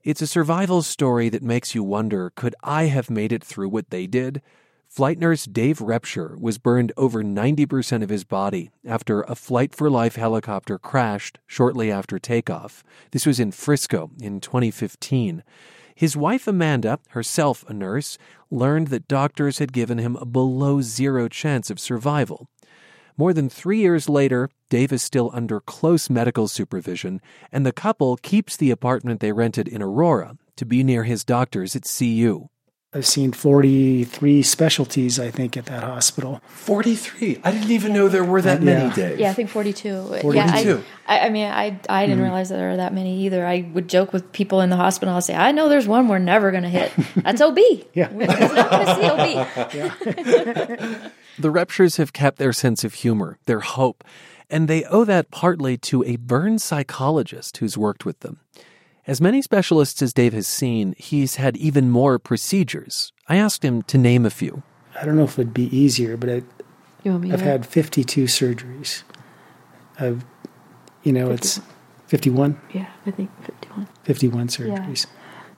It's 0.05 0.21
a 0.21 0.27
survival 0.27 0.83
story 0.83 1.27
that 1.27 1.43
makes 1.43 1.75
you 1.75 1.83
wonder 1.83 2.31
could 2.33 2.55
I 2.63 2.85
have 2.85 3.09
made 3.09 3.33
it 3.33 3.43
through 3.43 3.67
what 3.67 3.89
they 3.89 4.07
did? 4.07 4.41
Flight 4.91 5.19
nurse 5.19 5.45
Dave 5.45 5.79
Repsher 5.79 6.37
was 6.37 6.57
burned 6.57 6.91
over 6.97 7.23
90% 7.23 8.03
of 8.03 8.09
his 8.09 8.25
body 8.25 8.71
after 8.85 9.21
a 9.21 9.35
Flight 9.35 9.73
for 9.73 9.89
Life 9.89 10.17
helicopter 10.17 10.77
crashed 10.77 11.39
shortly 11.47 11.89
after 11.89 12.19
takeoff. 12.19 12.83
This 13.11 13.25
was 13.25 13.39
in 13.39 13.53
Frisco 13.53 14.11
in 14.19 14.41
2015. 14.41 15.43
His 15.95 16.17
wife 16.17 16.45
Amanda, 16.45 16.99
herself 17.11 17.63
a 17.69 17.73
nurse, 17.73 18.17
learned 18.49 18.89
that 18.89 19.07
doctors 19.07 19.59
had 19.59 19.71
given 19.71 19.97
him 19.97 20.17
a 20.17 20.25
below 20.25 20.81
zero 20.81 21.29
chance 21.29 21.69
of 21.69 21.79
survival. 21.79 22.49
More 23.15 23.31
than 23.31 23.47
three 23.47 23.79
years 23.79 24.09
later, 24.09 24.49
Dave 24.67 24.91
is 24.91 25.01
still 25.01 25.31
under 25.33 25.61
close 25.61 26.09
medical 26.09 26.49
supervision, 26.49 27.21
and 27.49 27.65
the 27.65 27.71
couple 27.71 28.17
keeps 28.17 28.57
the 28.57 28.71
apartment 28.71 29.21
they 29.21 29.31
rented 29.31 29.69
in 29.69 29.81
Aurora 29.81 30.35
to 30.57 30.65
be 30.65 30.83
near 30.83 31.05
his 31.05 31.23
doctors 31.23 31.77
at 31.77 31.89
CU. 31.97 32.49
I've 32.93 33.07
seen 33.07 33.31
43 33.31 34.43
specialties, 34.43 35.17
I 35.17 35.31
think, 35.31 35.55
at 35.55 35.65
that 35.67 35.81
hospital. 35.81 36.41
43? 36.47 37.39
I 37.41 37.51
didn't 37.51 37.71
even 37.71 37.93
know 37.93 38.09
there 38.09 38.25
were 38.25 38.41
that 38.41 38.61
Yeah. 38.61 38.65
many, 38.65 38.93
Dave. 38.93 39.17
Yeah, 39.17 39.29
I 39.29 39.33
think 39.33 39.49
42. 39.49 40.17
42. 40.21 40.33
Yeah, 40.33 40.81
I, 41.07 41.17
I, 41.19 41.25
I 41.27 41.29
mean, 41.29 41.45
I, 41.45 41.79
I 41.87 42.05
didn't 42.05 42.17
mm-hmm. 42.17 42.23
realize 42.23 42.49
that 42.49 42.57
there 42.57 42.69
were 42.69 42.77
that 42.77 42.93
many 42.93 43.21
either. 43.21 43.45
I 43.45 43.69
would 43.73 43.87
joke 43.87 44.11
with 44.11 44.33
people 44.33 44.59
in 44.59 44.69
the 44.69 44.75
hospital. 44.75 45.13
I'll 45.13 45.21
say, 45.21 45.35
I 45.35 45.53
know 45.53 45.69
there's 45.69 45.87
one 45.87 46.09
we're 46.09 46.19
never 46.19 46.51
going 46.51 46.63
to 46.63 46.69
hit. 46.69 46.91
That's 47.15 47.39
OB. 47.39 47.57
Yeah. 47.93 48.11
We're 48.11 48.27
not 48.27 48.39
going 48.39 48.85
to 48.85 49.47
see 49.55 49.71
OB. 49.71 51.11
The 51.39 51.49
Repshers 51.51 51.97
have 51.97 52.11
kept 52.11 52.37
their 52.37 52.53
sense 52.53 52.83
of 52.83 52.93
humor, 52.93 53.39
their 53.45 53.61
hope, 53.61 54.03
and 54.49 54.67
they 54.67 54.83
owe 54.83 55.05
that 55.05 55.31
partly 55.31 55.77
to 55.77 56.03
a 56.03 56.17
burn 56.17 56.59
psychologist 56.59 57.57
who's 57.57 57.77
worked 57.77 58.05
with 58.05 58.19
them. 58.19 58.41
As 59.11 59.19
many 59.19 59.41
specialists 59.41 60.01
as 60.01 60.13
Dave 60.13 60.31
has 60.31 60.47
seen, 60.47 60.95
he's 60.97 61.35
had 61.35 61.57
even 61.57 61.89
more 61.89 62.17
procedures. 62.17 63.11
I 63.27 63.35
asked 63.35 63.61
him 63.61 63.81
to 63.81 63.97
name 63.97 64.25
a 64.25 64.29
few. 64.29 64.63
I 64.97 65.03
don't 65.03 65.17
know 65.17 65.25
if 65.25 65.37
it'd 65.37 65.53
be 65.53 65.67
easier, 65.77 66.15
but 66.15 66.29
I, 66.29 66.43
You 67.03 67.11
want 67.11 67.23
me 67.23 67.33
I've 67.33 67.39
to- 67.39 67.43
had 67.43 67.65
52 67.65 68.23
surgeries. 68.23 69.03
I've, 69.99 70.23
you 71.03 71.11
know, 71.11 71.29
it's 71.29 71.59
51, 72.07 72.57
Yeah, 72.73 72.85
I 73.05 73.11
think 73.11 73.29
51. 73.43 73.89
51 74.03 74.47
surgeries. 74.47 75.07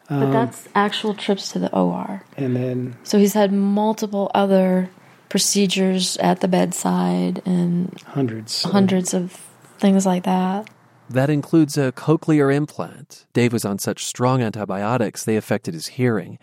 But 0.09 0.15
um, 0.15 0.31
that's 0.31 0.67
actual 0.73 1.13
trips 1.13 1.51
to 1.51 1.59
the 1.59 1.71
OR. 1.77 2.23
And 2.35 2.55
then 2.55 2.95
So 3.03 3.19
he's 3.19 3.35
had 3.35 3.53
multiple 3.53 4.31
other 4.33 4.89
procedures 5.29 6.17
at 6.17 6.39
the 6.41 6.47
bedside 6.47 7.43
and 7.45 7.95
hundreds. 8.07 8.51
So 8.53 8.69
hundreds 8.69 9.13
of 9.13 9.31
things 9.77 10.07
like 10.07 10.23
that. 10.23 10.67
That 11.09 11.29
includes 11.29 11.77
a 11.77 11.91
cochlear 11.91 12.53
implant. 12.53 13.25
Dave 13.33 13.53
was 13.53 13.65
on 13.65 13.79
such 13.79 14.05
strong 14.05 14.41
antibiotics 14.41 15.23
they 15.23 15.35
affected 15.35 15.73
his 15.73 15.87
hearing. 15.87 16.39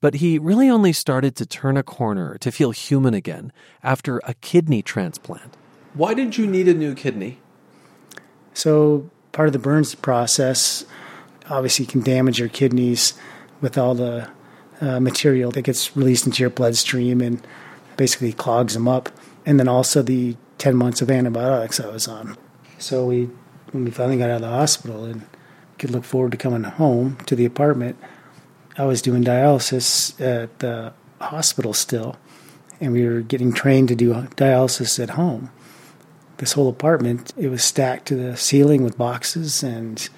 But 0.00 0.16
he 0.16 0.38
really 0.38 0.68
only 0.68 0.92
started 0.92 1.34
to 1.36 1.46
turn 1.46 1.76
a 1.76 1.82
corner, 1.82 2.36
to 2.38 2.52
feel 2.52 2.70
human 2.70 3.14
again, 3.14 3.52
after 3.82 4.20
a 4.24 4.34
kidney 4.34 4.82
transplant. 4.82 5.56
Why 5.94 6.14
did 6.14 6.36
you 6.36 6.46
need 6.46 6.68
a 6.68 6.74
new 6.74 6.94
kidney? 6.94 7.38
So 8.52 9.10
part 9.32 9.48
of 9.48 9.52
the 9.52 9.58
burns 9.58 9.94
process 9.94 10.84
obviously 11.48 11.86
can 11.86 12.02
damage 12.02 12.38
your 12.38 12.48
kidneys 12.48 13.14
with 13.60 13.78
all 13.78 13.94
the 13.94 14.30
uh, 14.80 15.00
material 15.00 15.50
that 15.52 15.62
gets 15.62 15.96
released 15.96 16.26
into 16.26 16.42
your 16.42 16.50
bloodstream 16.50 17.20
and 17.20 17.46
basically 17.96 18.32
clogs 18.32 18.74
them 18.74 18.88
up. 18.88 19.08
And 19.46 19.58
then 19.58 19.68
also 19.68 20.02
the 20.02 20.36
10 20.58 20.76
months 20.76 21.02
of 21.02 21.10
antibiotics 21.10 21.80
I 21.80 21.88
was 21.88 22.08
on. 22.08 22.36
So 22.78 23.06
we, 23.06 23.30
when 23.74 23.84
we 23.84 23.90
finally 23.90 24.16
got 24.18 24.30
out 24.30 24.36
of 24.36 24.42
the 24.42 24.48
hospital 24.48 25.04
and 25.04 25.26
could 25.78 25.90
look 25.90 26.04
forward 26.04 26.30
to 26.30 26.38
coming 26.38 26.62
home 26.62 27.16
to 27.26 27.34
the 27.34 27.44
apartment, 27.44 27.96
I 28.78 28.84
was 28.86 29.02
doing 29.02 29.24
dialysis 29.24 30.18
at 30.20 30.60
the 30.60 30.92
hospital 31.20 31.74
still. 31.74 32.16
And 32.80 32.92
we 32.92 33.04
were 33.04 33.20
getting 33.20 33.52
trained 33.52 33.88
to 33.88 33.94
do 33.96 34.14
dialysis 34.36 35.02
at 35.02 35.10
home 35.10 35.50
this 36.38 36.52
whole 36.54 36.68
apartment 36.68 37.32
it 37.36 37.46
was 37.48 37.62
stacked 37.62 38.06
to 38.08 38.16
the 38.16 38.36
ceiling 38.36 38.82
with 38.82 38.98
boxes 38.98 39.62
and 39.62 40.08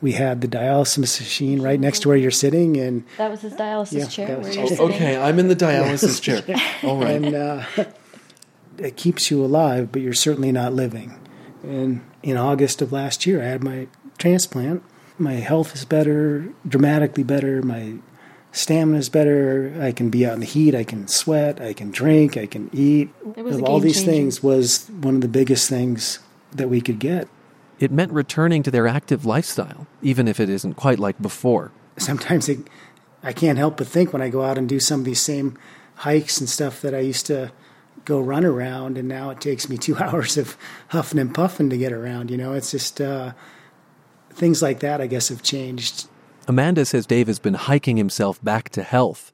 we 0.00 0.12
had 0.12 0.40
the 0.40 0.48
dialysis 0.48 0.96
machine 0.98 1.60
right 1.60 1.78
next 1.78 2.00
to 2.00 2.08
where 2.08 2.16
you're 2.16 2.30
sitting 2.30 2.78
and 2.78 3.04
That 3.18 3.30
was 3.30 3.42
his 3.42 3.52
dialysis 3.52 3.92
Yeah, 3.92 4.06
chair 4.06 4.28
where 4.28 4.38
was- 4.38 4.56
you're 4.56 4.66
Oh. 4.80 4.88
Okay, 4.88 5.18
I'm 5.18 5.38
in 5.38 5.48
the 5.48 5.54
dialysis 5.54 6.20
chair. 6.22 6.42
All 6.82 6.96
right. 6.98 7.22
and 7.22 7.34
uh, 7.34 7.64
it 8.78 8.96
keeps 8.96 9.30
you 9.30 9.44
alive 9.44 9.92
but 9.92 10.00
you're 10.00 10.14
certainly 10.14 10.50
not 10.50 10.72
living 10.72 11.14
and 11.62 12.00
in 12.22 12.36
august 12.36 12.82
of 12.82 12.92
last 12.92 13.26
year 13.26 13.42
i 13.42 13.46
had 13.46 13.62
my 13.62 13.86
transplant. 14.20 14.82
My 15.18 15.34
health 15.34 15.74
is 15.74 15.84
better 15.84 16.48
dramatically 16.68 17.24
better. 17.24 17.62
My 17.62 17.94
stamina 18.52 18.98
is 18.98 19.08
better. 19.08 19.74
I 19.80 19.90
can 19.90 20.10
be 20.10 20.24
out 20.24 20.34
in 20.34 20.40
the 20.40 20.46
heat. 20.46 20.74
I 20.74 20.84
can 20.84 21.08
sweat. 21.08 21.60
I 21.60 21.72
can 21.72 21.90
drink. 21.90 22.36
I 22.36 22.46
can 22.46 22.70
eat. 22.72 23.08
It 23.36 23.42
was 23.42 23.56
a 23.56 23.58
of 23.58 23.64
all 23.64 23.80
these 23.80 23.96
changer. 23.96 24.12
things 24.12 24.42
was 24.42 24.88
one 24.88 25.16
of 25.16 25.20
the 25.22 25.28
biggest 25.28 25.68
things 25.68 26.20
that 26.52 26.68
we 26.68 26.80
could 26.80 27.00
get. 27.00 27.26
It 27.80 27.90
meant 27.90 28.12
returning 28.12 28.62
to 28.64 28.70
their 28.70 28.86
active 28.86 29.24
lifestyle, 29.24 29.86
even 30.02 30.28
if 30.28 30.38
it 30.38 30.50
isn't 30.50 30.74
quite 30.74 30.98
like 30.98 31.20
before. 31.20 31.72
sometimes 31.96 32.48
it, 32.48 32.58
I 33.22 33.32
can't 33.32 33.58
help 33.58 33.78
but 33.78 33.86
think 33.86 34.12
when 34.12 34.22
I 34.22 34.28
go 34.28 34.42
out 34.42 34.58
and 34.58 34.68
do 34.68 34.80
some 34.80 35.00
of 35.00 35.06
these 35.06 35.20
same 35.20 35.58
hikes 35.96 36.40
and 36.40 36.48
stuff 36.48 36.80
that 36.82 36.94
I 36.94 37.00
used 37.00 37.26
to 37.26 37.52
go 38.04 38.20
run 38.20 38.44
around, 38.44 38.98
and 38.98 39.08
now 39.08 39.30
it 39.30 39.40
takes 39.40 39.68
me 39.68 39.76
two 39.76 39.96
hours 39.98 40.36
of 40.36 40.56
huffing 40.88 41.18
and 41.18 41.34
puffing 41.34 41.70
to 41.70 41.78
get 41.78 41.92
around. 41.92 42.30
You 42.30 42.36
know, 42.36 42.52
it's 42.52 42.70
just 42.70 43.00
uh, 43.00 43.32
things 44.30 44.62
like 44.62 44.80
that. 44.80 45.00
I 45.00 45.06
guess 45.06 45.28
have 45.28 45.42
changed. 45.42 46.08
Amanda 46.48 46.84
says 46.84 47.06
Dave 47.06 47.26
has 47.28 47.38
been 47.38 47.54
hiking 47.54 47.96
himself 47.96 48.42
back 48.42 48.70
to 48.70 48.82
health. 48.82 49.32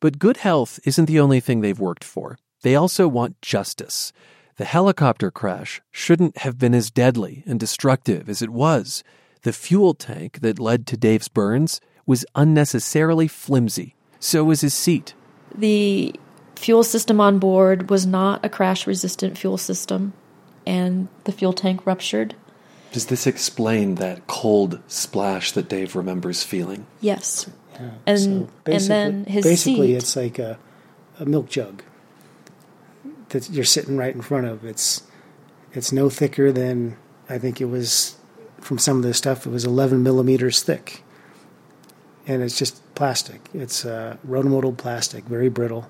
But 0.00 0.18
good 0.18 0.38
health 0.38 0.80
isn't 0.84 1.06
the 1.06 1.20
only 1.20 1.40
thing 1.40 1.60
they've 1.60 1.78
worked 1.78 2.04
for. 2.04 2.38
They 2.62 2.74
also 2.74 3.08
want 3.08 3.40
justice. 3.40 4.12
The 4.56 4.64
helicopter 4.64 5.30
crash 5.30 5.80
shouldn't 5.90 6.38
have 6.38 6.58
been 6.58 6.74
as 6.74 6.90
deadly 6.90 7.42
and 7.46 7.58
destructive 7.58 8.28
as 8.28 8.42
it 8.42 8.50
was. 8.50 9.02
The 9.42 9.52
fuel 9.52 9.94
tank 9.94 10.40
that 10.40 10.58
led 10.58 10.86
to 10.88 10.96
Dave's 10.96 11.28
burns 11.28 11.80
was 12.06 12.26
unnecessarily 12.34 13.28
flimsy. 13.28 13.96
So 14.20 14.44
was 14.44 14.60
his 14.60 14.74
seat. 14.74 15.14
The 15.54 16.14
fuel 16.62 16.84
system 16.84 17.20
on 17.20 17.38
board 17.38 17.90
was 17.90 18.06
not 18.06 18.44
a 18.44 18.48
crash 18.48 18.86
resistant 18.86 19.36
fuel 19.36 19.58
system, 19.58 20.12
and 20.66 21.08
the 21.24 21.32
fuel 21.32 21.52
tank 21.52 21.84
ruptured. 21.84 22.34
Does 22.92 23.06
this 23.06 23.26
explain 23.26 23.96
that 23.96 24.26
cold 24.26 24.78
splash 24.86 25.52
that 25.52 25.68
Dave 25.68 25.96
remembers 25.96 26.42
feeling? 26.44 26.86
Yes. 27.00 27.50
Yeah. 27.74 27.90
And- 28.06 28.18
So 28.18 28.30
and 28.30 28.64
basically- 28.64 28.88
then 28.88 29.24
his 29.24 29.44
basically 29.44 29.86
seat- 29.88 29.96
it's 29.96 30.16
like 30.16 30.38
a, 30.38 30.58
a 31.18 31.24
milk 31.26 31.48
jug 31.48 31.82
that 33.30 33.50
you're 33.50 33.64
sitting 33.64 33.96
right 33.96 34.14
in 34.14 34.20
front 34.22 34.46
of. 34.46 34.64
It's 34.64 35.02
it's 35.72 35.90
no 35.90 36.10
thicker 36.10 36.52
than 36.52 36.96
I 37.30 37.38
think 37.38 37.60
it 37.60 37.64
was 37.64 38.16
from 38.60 38.78
some 38.78 38.98
of 38.98 39.02
the 39.02 39.14
stuff. 39.14 39.46
It 39.46 39.50
was 39.50 39.64
11 39.64 40.02
millimeters 40.02 40.62
thick, 40.62 41.02
and 42.26 42.42
it's 42.42 42.58
just 42.58 42.82
plastic. 42.94 43.48
It's 43.54 43.84
uh, 43.86 44.18
rotomolded 44.28 44.76
plastic, 44.76 45.24
very 45.24 45.48
brittle, 45.48 45.88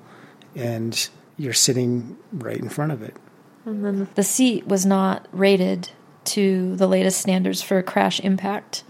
and 0.54 1.08
you're 1.36 1.52
sitting 1.52 2.16
right 2.32 2.58
in 2.58 2.68
front 2.68 2.92
of 2.92 3.02
it. 3.02 3.16
And 3.64 3.84
then 3.84 4.08
the 4.14 4.22
seat 4.22 4.66
was 4.66 4.84
not 4.84 5.28
rated 5.32 5.90
to 6.24 6.76
the 6.76 6.86
latest 6.86 7.20
standards 7.20 7.62
for 7.62 7.82
crash 7.82 8.20
impact. 8.20 8.84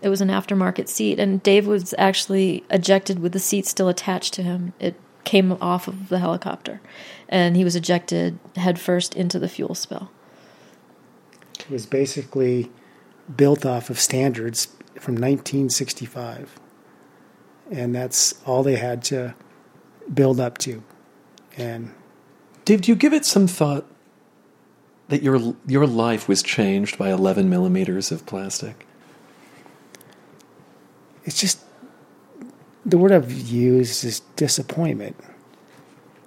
It 0.00 0.08
was 0.08 0.20
an 0.20 0.28
aftermarket 0.28 0.88
seat, 0.88 1.18
and 1.18 1.42
Dave 1.42 1.66
was 1.66 1.94
actually 1.98 2.64
ejected 2.70 3.18
with 3.18 3.32
the 3.32 3.40
seat 3.40 3.66
still 3.66 3.88
attached 3.88 4.32
to 4.34 4.42
him. 4.42 4.72
It 4.78 4.94
came 5.24 5.52
off 5.60 5.88
of 5.88 6.08
the 6.08 6.18
helicopter, 6.18 6.80
and 7.28 7.56
he 7.56 7.64
was 7.64 7.74
ejected 7.74 8.38
headfirst 8.56 9.14
into 9.14 9.38
the 9.38 9.48
fuel 9.48 9.74
spill. 9.74 10.10
It 11.58 11.70
was 11.70 11.84
basically 11.86 12.70
built 13.36 13.66
off 13.66 13.90
of 13.90 13.98
standards 13.98 14.66
from 15.00 15.14
1965, 15.14 16.58
and 17.70 17.94
that's 17.94 18.40
all 18.46 18.62
they 18.62 18.76
had 18.76 19.02
to 19.04 19.34
build 20.12 20.38
up 20.40 20.58
to. 20.58 20.82
And 21.58 21.92
do 22.64 22.78
you 22.82 22.94
give 22.94 23.12
it 23.12 23.24
some 23.24 23.46
thought 23.46 23.84
that 25.08 25.22
your 25.22 25.54
your 25.66 25.86
life 25.86 26.28
was 26.28 26.42
changed 26.42 26.96
by 26.96 27.10
11 27.10 27.50
millimeters 27.50 28.12
of 28.12 28.24
plastic? 28.26 28.86
it's 31.28 31.38
just 31.38 31.60
the 32.86 32.96
word 32.96 33.12
I've 33.12 33.30
used 33.30 34.02
is 34.02 34.20
disappointment. 34.36 35.14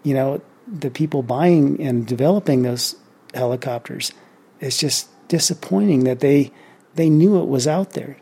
You 0.04 0.14
know, 0.14 0.42
the 0.68 0.92
people 0.92 1.24
buying 1.24 1.82
and 1.82 2.06
developing 2.06 2.62
those 2.62 2.96
helicopters, 3.34 4.14
it's 4.60 4.78
just 4.78 5.10
disappointing 5.28 6.04
that 6.04 6.20
they 6.20 6.52
they 6.94 7.10
knew 7.10 7.42
it 7.42 7.48
was 7.48 7.68
out 7.68 7.94
there. 7.94 8.18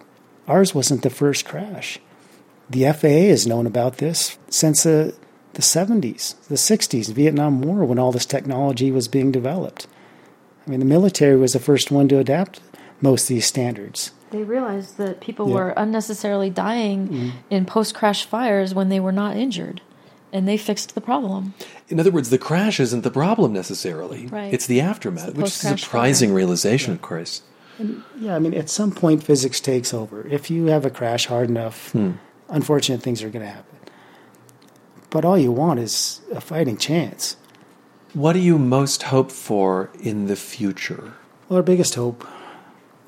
Ours 0.48 0.74
wasn't 0.74 1.04
the 1.04 1.10
first 1.10 1.44
crash. 1.44 2.00
The 2.70 2.86
FAA 2.94 3.28
has 3.28 3.46
known 3.46 3.68
about 3.68 3.98
this 3.98 4.38
since 4.50 4.84
the 4.84 5.14
the 5.54 5.62
70s, 5.62 6.36
the 6.48 6.56
60s, 6.56 7.12
Vietnam 7.12 7.62
War, 7.62 7.84
when 7.86 8.00
all 8.00 8.12
this 8.12 8.26
technology 8.26 8.92
was 8.92 9.08
being 9.08 9.32
developed. 9.32 9.88
I 10.66 10.70
mean, 10.70 10.80
the 10.80 10.86
military 10.86 11.36
was 11.36 11.54
the 11.54 11.60
first 11.60 11.92
one 11.92 12.08
to 12.10 12.20
adapt 12.20 12.62
most 13.02 13.24
of 13.24 13.30
these 13.30 13.46
standards. 13.46 14.12
They 14.32 14.44
realized 14.44 14.98
that 14.98 15.22
people 15.22 15.48
Yeah. 15.50 15.56
were 15.56 15.70
unnecessarily 15.76 16.50
dying 16.50 17.08
mm-hmm. 17.08 17.30
in 17.50 17.66
post 17.66 17.96
crash 17.96 18.26
fires 18.26 18.76
when 18.76 18.90
they 18.90 19.00
were 19.00 19.12
not 19.12 19.36
injured, 19.36 19.82
and 20.32 20.48
they 20.48 20.58
fixed 20.58 20.94
the 20.94 21.02
problem. 21.02 21.56
In 21.88 22.00
other 22.00 22.12
words, 22.12 22.30
the 22.30 22.38
crash 22.38 22.80
isn't 22.80 23.02
the 23.02 23.10
problem 23.10 23.54
necessarily. 23.54 24.28
Right. 24.28 24.54
It's 24.54 24.68
the 24.68 24.82
aftermath, 24.82 25.30
It's 25.30 25.34
the 25.36 25.42
which 25.42 25.52
is 25.52 25.56
a 25.56 25.70
post-crash 25.70 25.82
surprising 25.82 26.30
fire. 26.30 26.36
realization, 26.38 26.94
of 26.94 27.02
course. 27.02 27.42
Yeah, 28.20 28.36
I 28.36 28.40
mean, 28.40 28.54
at 28.54 28.70
some 28.70 28.92
point, 28.92 29.24
physics 29.24 29.60
takes 29.62 29.94
over. 29.94 30.28
If 30.28 30.52
you 30.52 30.66
have 30.66 30.86
a 30.86 30.90
crash 30.90 31.28
hard 31.28 31.50
enough, 31.50 31.92
hmm. 31.94 32.12
unfortunate 32.50 33.02
things 33.02 33.24
are 33.24 33.30
going 33.30 33.46
to 33.46 33.52
happen. 33.52 33.79
But 35.10 35.26
all 35.26 35.38
you 35.38 35.52
want 35.52 35.80
is 35.80 36.22
a 36.32 36.42
fighting 36.42 36.78
chance. 36.78 37.36
What 38.14 38.34
do 38.34 38.40
you 38.40 38.58
most 38.58 39.04
hope 39.04 39.32
for 39.32 39.90
in 40.00 40.28
the 40.28 40.36
future? 40.36 41.14
Well, 41.48 41.58
our 41.58 41.64
biggest 41.64 41.96
hope 41.96 42.28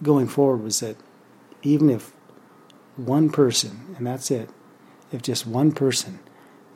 going 0.01 0.27
forward 0.27 0.63
was 0.63 0.79
that 0.79 0.97
even 1.61 1.89
if 1.89 2.11
one 2.95 3.29
person, 3.29 3.95
and 3.97 4.05
that's 4.05 4.31
it, 4.31 4.49
if 5.11 5.21
just 5.21 5.45
one 5.45 5.71
person 5.71 6.19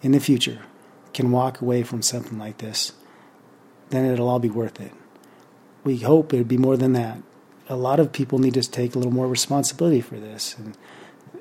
in 0.01 0.11
the 0.11 0.19
future 0.19 0.59
can 1.13 1.31
walk 1.31 1.61
away 1.61 1.83
from 1.83 2.01
something 2.01 2.37
like 2.37 2.57
this, 2.57 2.93
then 3.89 4.05
it'll 4.05 4.29
all 4.29 4.39
be 4.39 4.49
worth 4.49 4.79
it. 4.81 4.91
We 5.83 5.97
hope 5.97 6.33
it'd 6.33 6.47
be 6.47 6.57
more 6.57 6.77
than 6.77 6.93
that. 6.93 7.19
A 7.69 7.75
lot 7.75 7.99
of 7.99 8.11
people 8.11 8.39
need 8.39 8.55
to 8.55 8.61
take 8.61 8.93
a 8.93 8.97
little 8.97 9.13
more 9.13 9.27
responsibility 9.27 10.01
for 10.01 10.17
this. 10.17 10.55
And 10.57 10.77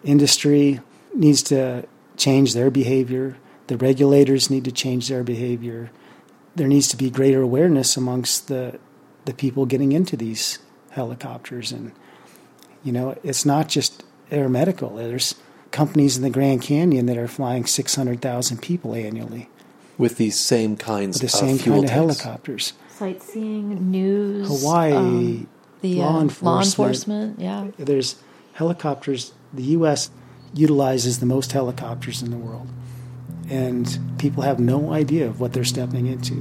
industry 0.03 0.81
needs 1.14 1.42
to 1.44 1.87
change 2.16 2.55
their 2.55 2.70
behavior. 2.70 3.37
The 3.66 3.77
regulators 3.77 4.50
need 4.50 4.64
to 4.64 4.72
change 4.72 5.09
their 5.09 5.22
behavior. 5.22 5.90
There 6.55 6.68
needs 6.68 6.88
to 6.88 6.96
be 6.96 7.11
greater 7.11 7.42
awareness 7.42 7.96
amongst 7.96 8.48
the 8.48 8.79
the 9.24 9.35
people 9.35 9.66
getting 9.66 9.92
into 9.92 10.16
these 10.16 10.59
helicopters 10.90 11.72
and 11.72 11.92
you 12.83 12.92
know 12.92 13.16
it's 13.22 13.44
not 13.44 13.68
just 13.68 14.05
air 14.31 14.48
medical 14.48 14.96
there's 14.96 15.35
companies 15.70 16.16
in 16.16 16.22
the 16.22 16.31
grand 16.31 16.62
canyon 16.62 17.07
that 17.07 17.18
are 17.18 17.29
flying 17.29 17.66
600000 17.66 18.62
people 18.62 18.94
annually 18.94 19.48
With 19.98 20.16
these 20.16 20.38
same 20.38 20.77
kinds 20.77 21.20
with 21.20 21.33
the 21.33 21.37
of 21.37 21.44
same 21.44 21.59
fuel 21.59 21.79
kind 21.79 21.85
of 21.87 21.90
helicopters 21.90 22.74
Sightseeing, 22.90 23.90
news, 23.90 24.46
hawaii 24.46 24.92
um, 24.92 25.48
the 25.81 25.96
law 25.96 26.09
uh, 26.09 26.12
law 26.12 26.20
enforcement. 26.20 26.66
enforcement, 26.66 27.40
yeah. 27.40 27.70
there's 27.77 28.16
helicopters 28.55 29.33
the 29.53 29.64
us 29.64 30.11
utilizes 30.53 31.18
the 31.18 31.27
most 31.27 31.50
helicopters 31.53 32.22
in 32.22 32.31
the 32.31 32.37
world 32.37 32.68
and 33.55 34.01
people 34.19 34.43
have 34.43 34.59
no 34.59 34.93
idea 34.93 35.27
of 35.27 35.38
what 35.38 35.53
they're 35.53 35.64
stepping 35.64 36.07
into 36.07 36.35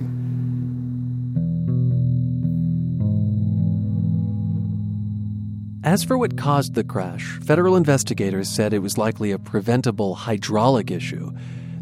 As 5.86 6.02
for 6.04 6.18
what 6.18 6.38
caused 6.38 6.76
the 6.76 6.84
crash, 6.84 7.40
federal 7.44 7.76
investigators 7.76 8.48
said 8.48 8.74
it 8.74 8.80
was 8.80 8.98
likely 8.98 9.32
a 9.32 9.38
preventable 9.38 10.16
hydraulic 10.16 10.90
issue. 10.90 11.34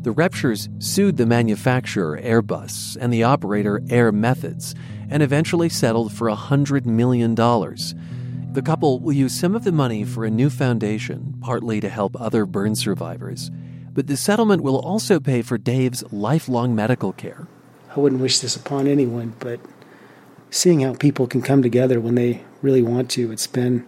The 0.02 0.12
Repshers 0.12 0.68
sued 0.84 1.18
the 1.18 1.28
manufacturer 1.28 2.20
Airbus 2.20 2.98
and 3.00 3.14
the 3.14 3.24
operator 3.24 3.80
Air 3.92 4.12
Methods 4.12 4.74
and 5.12 5.22
eventually 5.22 5.70
settled 5.70 6.12
for 6.12 6.32
$100 6.32 6.88
million. 6.88 7.36
The 7.36 8.62
couple 8.66 9.00
will 9.00 9.14
use 9.14 9.40
some 9.40 9.56
of 9.56 9.64
the 9.64 9.72
money 9.72 10.04
for 10.04 10.26
a 10.26 10.32
new 10.32 10.50
foundation, 10.50 11.36
partly 11.40 11.80
to 11.80 11.88
help 11.88 12.20
other 12.20 12.48
burn 12.48 12.76
survivors. 12.76 13.52
But 13.94 14.08
the 14.08 14.18
settlement 14.18 14.64
will 14.64 14.80
also 14.80 15.20
pay 15.20 15.42
for 15.42 15.58
Dave's 15.58 16.04
lifelong 16.12 16.74
medical 16.76 17.12
care. 17.12 17.48
I 17.96 18.00
wouldn't 18.00 18.22
wish 18.22 18.40
this 18.40 18.56
upon 18.56 18.88
anyone, 18.88 19.34
but 19.40 19.60
seeing 20.50 20.82
how 20.82 20.94
people 20.94 21.28
can 21.28 21.42
come 21.42 21.62
together 21.62 22.00
when 22.00 22.16
they 22.16 22.44
really 22.62 22.82
want 22.82 23.10
to, 23.12 23.32
it's 23.32 23.48
been 23.48 23.86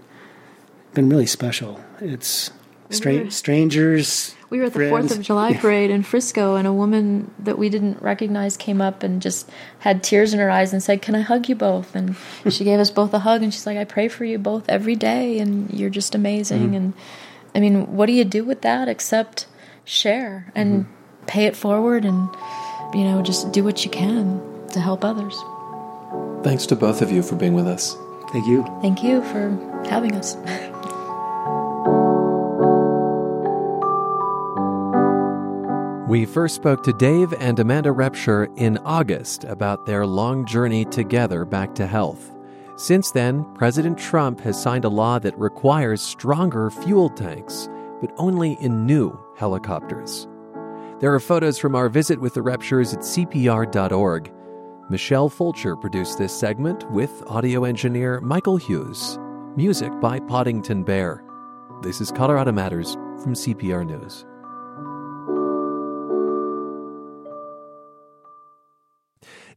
been 0.94 1.10
really 1.10 1.26
special. 1.26 1.80
It's 2.02 2.52
stra- 2.90 3.32
strangers. 3.32 4.36
We 4.50 4.60
were 4.60 4.66
at 4.66 4.74
the 4.74 4.90
Fourth 4.90 5.12
of 5.12 5.22
July 5.22 5.54
parade 5.54 5.90
in 5.90 6.04
Frisco, 6.04 6.56
and 6.56 6.68
a 6.68 6.74
woman 6.74 7.32
that 7.40 7.58
we 7.58 7.70
didn't 7.70 8.02
recognize 8.02 8.56
came 8.56 8.82
up 8.82 9.02
and 9.02 9.22
just 9.22 9.50
had 9.80 10.04
tears 10.04 10.34
in 10.34 10.40
her 10.40 10.52
eyes 10.52 10.74
and 10.74 10.84
said, 10.84 11.02
"Can 11.02 11.16
I 11.16 11.22
hug 11.22 11.50
you 11.50 11.56
both?" 11.56 11.96
And 11.96 12.16
she 12.50 12.64
gave 12.64 12.80
us 12.80 12.92
both 12.92 13.14
a 13.14 13.20
hug, 13.20 13.42
and 13.42 13.54
she's 13.54 13.66
like, 13.66 13.78
"I 13.78 13.86
pray 13.86 14.08
for 14.10 14.26
you 14.26 14.38
both 14.38 14.70
every 14.70 14.96
day, 14.96 15.40
and 15.40 15.74
you're 15.74 15.90
just 15.90 16.14
amazing." 16.14 16.72
Mm. 16.72 16.76
And 16.76 16.94
I 17.56 17.60
mean, 17.60 17.96
what 17.96 18.06
do 18.06 18.12
you 18.14 18.26
do 18.26 18.44
with 18.44 18.62
that 18.62 18.88
except 18.88 19.48
share 19.86 20.52
and 20.56 20.86
mm-hmm. 20.86 21.26
pay 21.26 21.46
it 21.46 21.56
forward, 21.56 22.06
and 22.06 22.30
you 22.94 23.04
know, 23.04 23.22
just 23.22 23.52
do 23.52 23.64
what 23.64 23.84
you 23.84 23.92
can 23.92 24.42
to 24.70 24.80
help 24.80 25.04
others. 25.04 25.36
Thanks 26.44 26.66
to 26.68 26.76
both 26.76 27.02
of 27.02 27.12
you 27.12 27.24
for 27.24 27.36
being 27.36 27.54
with 27.54 27.68
us. 27.68 27.96
Thank 28.32 28.48
you. 28.48 28.64
Thank 28.82 29.04
you 29.04 29.24
for 29.24 29.52
having 29.88 30.16
us. 30.16 30.36
We 36.14 36.26
first 36.26 36.54
spoke 36.54 36.84
to 36.84 36.94
Dave 36.94 37.34
and 37.40 37.58
Amanda 37.58 37.90
Repsher 37.90 38.48
in 38.56 38.78
August 38.86 39.46
about 39.46 39.88
their 39.88 40.06
long 40.06 40.46
journey 40.46 40.86
together 40.86 41.44
back 41.44 41.74
to 41.74 41.88
health. 41.88 42.36
Since 42.76 43.10
then, 43.10 43.44
President 43.56 43.98
Trump 43.98 44.40
has 44.42 44.62
signed 44.62 44.86
a 44.86 44.90
law 44.90 45.18
that 45.18 45.36
requires 45.40 46.04
stronger 46.04 46.70
fuel 46.70 47.10
tanks, 47.10 47.68
but 48.00 48.14
only 48.18 48.58
in 48.62 48.86
new 48.86 49.18
helicopters. 49.44 50.26
There 51.02 51.14
are 51.14 51.20
photos 51.20 51.58
from 51.58 51.76
our 51.76 51.90
visit 51.90 52.22
with 52.22 52.34
the 52.34 52.40
Repshers 52.40 52.94
at 52.94 53.02
CPR.org. 53.02 54.32
Michelle 54.90 55.28
Fulcher 55.28 55.76
produced 55.76 56.18
this 56.18 56.34
segment 56.34 56.90
with 56.92 57.12
audio 57.28 57.66
engineer 57.66 58.22
Michael 58.22 58.56
Hughes. 58.56 59.20
Music 59.58 59.92
by 60.00 60.20
Poddington 60.22 60.86
Bear. 60.86 61.22
This 61.82 62.00
is 62.00 62.10
Colorado 62.10 62.54
Matters 62.54 62.94
from 63.22 63.34
CPR 63.34 63.86
News. 63.86 64.26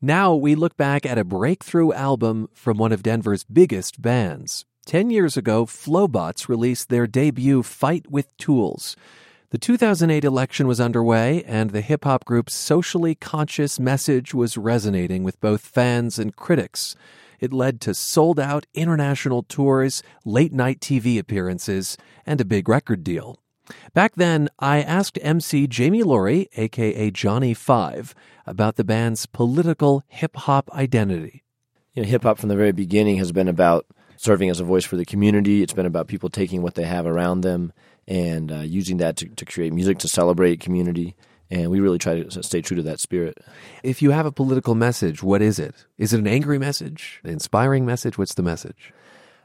Now 0.03 0.35
we 0.35 0.57
look 0.57 0.77
back 0.77 1.07
at 1.07 1.17
a 1.17 1.25
breakthrough 1.25 1.93
album 1.93 2.49
from 2.55 2.77
one 2.77 2.91
of 2.91 3.05
Denver's 3.05 3.45
biggest 3.45 4.03
bands. 4.03 4.65
Ten 4.85 5.11
years 5.11 5.37
ago, 5.37 5.65
Flobots 5.65 6.49
released 6.49 6.89
their 6.89 7.07
debut 7.07 7.63
Fight 7.63 8.11
with 8.11 8.37
Tools. 8.37 8.97
The 9.51 9.59
2008 9.59 10.25
election 10.25 10.67
was 10.67 10.81
underway, 10.81 11.45
and 11.45 11.71
the 11.71 11.81
hip 11.81 12.03
hop 12.03 12.25
group's 12.25 12.53
socially 12.53 13.15
conscious 13.15 13.79
message 13.79 14.35
was 14.35 14.59
resonating 14.59 15.23
with 15.23 15.41
both 15.41 15.61
fans 15.61 16.19
and 16.19 16.35
critics. 16.35 16.97
It 17.39 17.53
led 17.53 17.81
to 17.83 17.95
sold 17.95 18.41
out 18.41 18.67
international 18.75 19.45
tours, 19.45 20.03
late 20.25 20.53
night 20.53 20.81
TV 20.81 21.17
appearances, 21.17 21.97
and 22.27 22.41
a 22.41 22.45
big 22.45 22.69
record 22.69 23.05
deal. 23.05 23.39
Back 23.95 24.17
then, 24.17 24.49
I 24.59 24.83
asked 24.83 25.17
MC 25.23 25.69
Jamie 25.69 26.03
Laurie, 26.03 26.49
aka 26.57 27.13
Johnny 27.13 27.55
Five, 27.55 28.17
about 28.47 28.75
the 28.75 28.85
band's 28.85 29.27
political 29.27 30.03
hip 30.09 30.35
hop 30.35 30.69
identity. 30.73 31.45
You 31.95 32.03
know, 32.03 32.09
hip 32.09 32.25
hop 32.25 32.39
from 32.39 32.49
the 32.49 32.57
very 32.57 32.73
beginning 32.73 33.19
has 33.19 33.31
been 33.31 33.49
about 33.49 33.87
serving 34.17 34.51
as 34.51 34.59
a 34.59 34.65
voice 34.65 34.85
for 34.85 34.97
the 34.97 35.05
community. 35.05 35.63
It's 35.63 35.73
been 35.73 35.87
about 35.87 36.09
people 36.09 36.31
taking 36.31 36.63
what 36.63 36.75
they 36.75 36.85
have 36.85 37.07
around 37.07 37.43
them 37.43 37.73
and 38.09 38.53
uh, 38.53 38.61
using 38.61 38.99
that 38.99 39.17
to, 39.17 39.29
to 39.29 39.45
create 39.45 39.73
music 39.73 39.99
to 39.99 40.09
celebrate 40.09 40.61
community. 40.61 41.17
And 41.51 41.71
we 41.71 41.79
really 41.79 41.99
try 41.99 42.23
to 42.23 42.43
stay 42.43 42.61
true 42.61 42.77
to 42.77 42.83
that 42.83 42.99
spirit. 42.99 43.39
If 43.85 44.03
you 44.03 44.11
have 44.11 44.27
a 44.27 44.33
political 44.33 44.75
message, 44.75 45.23
what 45.23 45.43
is 45.43 45.59
it? 45.59 45.87
Is 45.97 46.13
it 46.13 46.19
an 46.19 46.27
angry 46.27 46.59
message? 46.59 47.21
An 47.23 47.31
inspiring 47.31 47.87
message? 47.87 48.19
What's 48.19 48.35
the 48.35 48.43
message? 48.43 48.93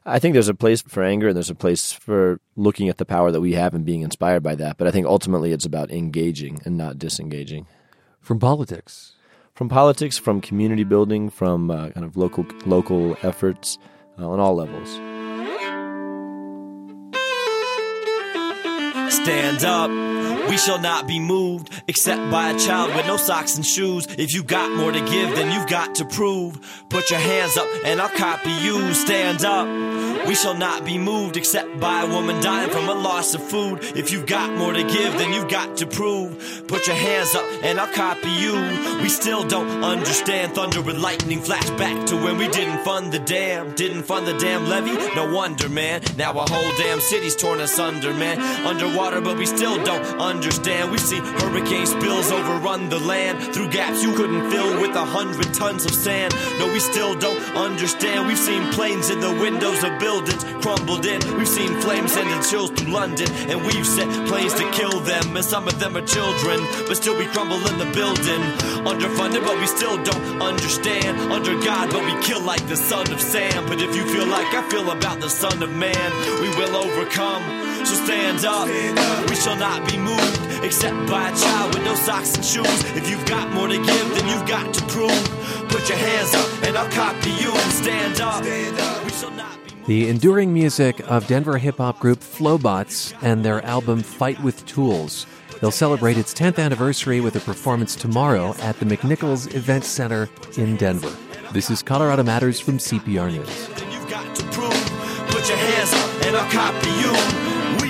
I 0.04 0.18
think 0.18 0.34
there's 0.34 0.50
a 0.50 0.56
place 0.56 0.82
for 0.82 1.04
anger 1.04 1.28
and 1.28 1.36
there's 1.36 1.52
a 1.52 1.56
place 1.56 1.92
for 1.92 2.40
looking 2.56 2.90
at 2.90 2.98
the 2.98 3.06
power 3.06 3.32
that 3.32 3.42
we 3.42 3.54
have 3.54 3.76
and 3.76 3.86
being 3.86 4.02
inspired 4.02 4.42
by 4.42 4.56
that. 4.56 4.78
But 4.78 4.88
I 4.88 4.92
think 4.92 5.06
ultimately 5.06 5.52
it's 5.52 5.66
about 5.66 5.92
engaging 5.92 6.60
and 6.66 6.76
not 6.76 6.98
disengaging. 6.98 7.68
From 8.20 8.40
politics? 8.40 9.14
From 9.54 9.70
politics, 9.70 10.18
from 10.18 10.42
community 10.42 10.84
building, 10.84 11.30
from 11.30 11.70
uh, 11.70 11.90
kind 11.90 12.06
of 12.06 12.18
local 12.18 12.46
local 12.66 13.16
efforts 13.22 13.78
uh, 14.18 14.28
on 14.28 14.40
all 14.40 14.56
levels. 14.56 15.11
Stand 19.24 19.64
up. 19.64 19.90
We 20.50 20.58
shall 20.58 20.80
not 20.80 21.08
be 21.08 21.20
moved 21.20 21.70
except 21.88 22.32
by 22.32 22.50
a 22.50 22.60
child 22.60 22.96
with 22.96 23.06
no 23.06 23.18
socks 23.18 23.56
and 23.56 23.66
shoes. 23.66 24.08
If 24.18 24.34
you 24.34 24.44
got 24.44 24.72
more 24.72 24.92
to 24.92 25.00
give, 25.00 25.36
then 25.36 25.52
you've 25.52 25.70
got 25.70 25.96
to 25.96 26.06
prove. 26.06 26.60
Put 26.90 27.10
your 27.10 27.20
hands 27.20 27.56
up 27.58 27.68
and 27.86 28.02
I'll 28.02 28.10
copy 28.10 28.50
you. 28.50 28.94
Stand 28.94 29.46
up. 29.46 29.68
We 30.28 30.36
shall 30.36 30.56
not 30.56 30.86
be 30.86 30.98
moved 30.98 31.36
except 31.36 31.80
by 31.80 32.04
a 32.04 32.08
woman 32.08 32.42
dying 32.42 32.70
from 32.70 32.88
a 32.88 32.94
loss 32.94 33.34
of 33.34 33.44
food. 33.44 33.80
If 33.96 34.12
you've 34.12 34.28
got 34.28 34.54
more 34.56 34.72
to 34.72 34.84
give, 34.84 35.18
then 35.18 35.34
you've 35.34 35.50
got 35.50 35.78
to 35.78 35.88
prove. 35.88 36.68
Put 36.68 36.88
your 36.88 36.96
hands 36.96 37.36
up 37.36 37.46
and 37.64 37.80
I'll 37.80 37.94
copy 37.94 38.30
you. 38.30 38.54
We 39.02 39.10
still 39.10 39.48
don't 39.48 39.84
understand 39.84 40.54
thunder 40.54 40.82
with 40.82 40.98
lightning 40.98 41.42
flash 41.42 41.70
back 41.72 42.06
to 42.08 42.16
when 42.16 42.38
we 42.38 42.48
didn't 42.50 42.84
fund 42.86 43.12
the 43.12 43.20
dam. 43.20 43.74
Didn't 43.76 44.04
fund 44.04 44.26
the 44.26 44.38
damn 44.38 44.68
levee? 44.70 45.16
No 45.16 45.34
wonder, 45.34 45.68
man. 45.70 46.02
Now 46.18 46.32
a 46.32 46.50
whole 46.50 46.72
damn 46.78 47.00
city's 47.00 47.36
torn 47.36 47.60
asunder, 47.60 48.14
man. 48.14 48.40
Underwater, 48.66 49.11
but 49.20 49.38
we 49.38 49.46
still 49.46 49.84
don't 49.84 50.06
understand. 50.22 50.92
We 50.92 50.98
see 50.98 51.18
hurricane 51.18 51.86
spills 51.86 52.32
overrun 52.32 52.88
the 52.88 53.00
land 53.00 53.54
through 53.54 53.70
gaps 53.70 54.04
you 54.04 54.14
couldn't 54.16 54.50
fill 54.50 54.80
with 54.80 54.96
a 54.96 55.04
hundred 55.04 55.54
tons 55.54 55.84
of 55.86 55.94
sand. 55.94 56.34
No, 56.60 56.72
we 56.72 56.80
still 56.80 57.16
don't 57.16 57.42
understand. 57.56 58.28
We've 58.28 58.38
seen 58.38 58.64
planes 58.72 59.10
in 59.10 59.20
the 59.20 59.32
windows 59.32 59.84
of 59.84 60.00
buildings 60.00 60.44
crumbled 60.62 61.06
in. 61.06 61.20
We've 61.38 61.48
seen 61.48 61.82
flames 61.82 62.14
sending 62.14 62.42
chills 62.44 62.70
through 62.72 62.94
London, 62.94 63.28
and 63.50 63.62
we've 63.66 63.86
set 63.86 64.08
planes 64.28 64.54
to 64.54 64.70
kill 64.72 65.00
them. 65.02 65.36
And 65.36 65.44
some 65.44 65.68
of 65.68 65.80
them 65.80 65.98
are 65.98 66.06
children, 66.06 66.60
but 66.88 66.96
still 66.96 67.18
we 67.18 67.26
crumble 67.26 67.58
in 67.68 67.78
the 67.80 67.92
building. 67.94 68.42
Underfunded, 68.86 69.44
but 69.44 69.60
we 69.60 69.68
still 69.68 70.02
don't 70.04 70.42
understand. 70.42 71.20
Under 71.32 71.60
God, 71.66 71.90
but 71.92 72.06
we 72.06 72.14
kill 72.22 72.42
like 72.42 72.66
the 72.68 72.78
son 72.78 73.12
of 73.12 73.20
Sam. 73.20 73.66
But 73.68 73.82
if 73.82 73.96
you 73.96 74.06
feel 74.06 74.28
like 74.28 74.54
I 74.54 74.62
feel 74.70 74.90
about 74.92 75.20
the 75.20 75.30
son 75.30 75.64
of 75.64 75.72
man, 75.72 76.12
we 76.42 76.50
will 76.56 76.76
overcome. 76.76 77.71
So 77.84 77.96
stand 77.96 78.46
up. 78.46 78.68
We 79.28 79.36
shall 79.36 79.58
not 79.58 79.90
be 79.90 79.98
moved 79.98 80.64
except 80.64 80.96
by 81.10 81.30
a 81.30 81.36
child 81.36 81.74
with 81.74 81.84
no 81.84 81.96
socks 81.96 82.36
and 82.36 82.46
shoes. 82.46 82.84
If 82.96 83.10
you've 83.10 83.26
got 83.26 83.52
more 83.52 83.68
to 83.68 83.76
give, 83.76 84.16
then 84.16 84.28
you've 84.30 84.48
got 84.48 84.72
to 84.74 84.86
prove. 84.86 85.68
Put 85.68 85.90
your 85.90 85.98
hands 85.98 86.36
up 86.36 86.64
and 86.68 86.78
I'll 86.78 86.92
copy 86.92 87.32
you 87.32 87.52
and 87.52 87.72
stand 87.72 88.22
up. 88.22 88.44
We 88.44 89.10
shall 89.10 89.32
not 89.32 89.56
be 89.66 89.74
moved. 89.74 89.88
The 89.88 90.10
enduring 90.10 90.54
music 90.54 91.00
of 91.10 91.26
Denver 91.26 91.58
hip 91.58 91.78
hop 91.78 92.00
group 92.00 92.20
Flobots 92.20 93.14
and 93.24 93.44
their 93.44 93.66
album 93.66 94.04
Fight 94.04 94.40
with 94.44 94.64
Tools. 94.68 95.26
They'll 95.60 95.72
celebrate 95.72 96.18
its 96.18 96.36
10th 96.36 96.60
anniversary 96.60 97.20
with 97.20 97.36
a 97.36 97.40
performance 97.40 97.96
tomorrow 97.96 98.54
at 98.60 98.80
the 98.80 98.86
McNichols 98.86 99.54
Event 99.56 99.86
Center 99.86 100.30
in 100.56 100.78
Denver. 100.78 101.14
This 101.52 101.72
is 101.72 101.82
Colorado 101.82 102.22
Matters 102.24 102.60
from 102.60 102.78
CPR 102.78 103.32
News. 103.32 103.70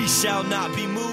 We 0.02 0.08
shall 0.08 0.42
not 0.42 0.74
be 0.74 0.84
moved. 0.84 1.11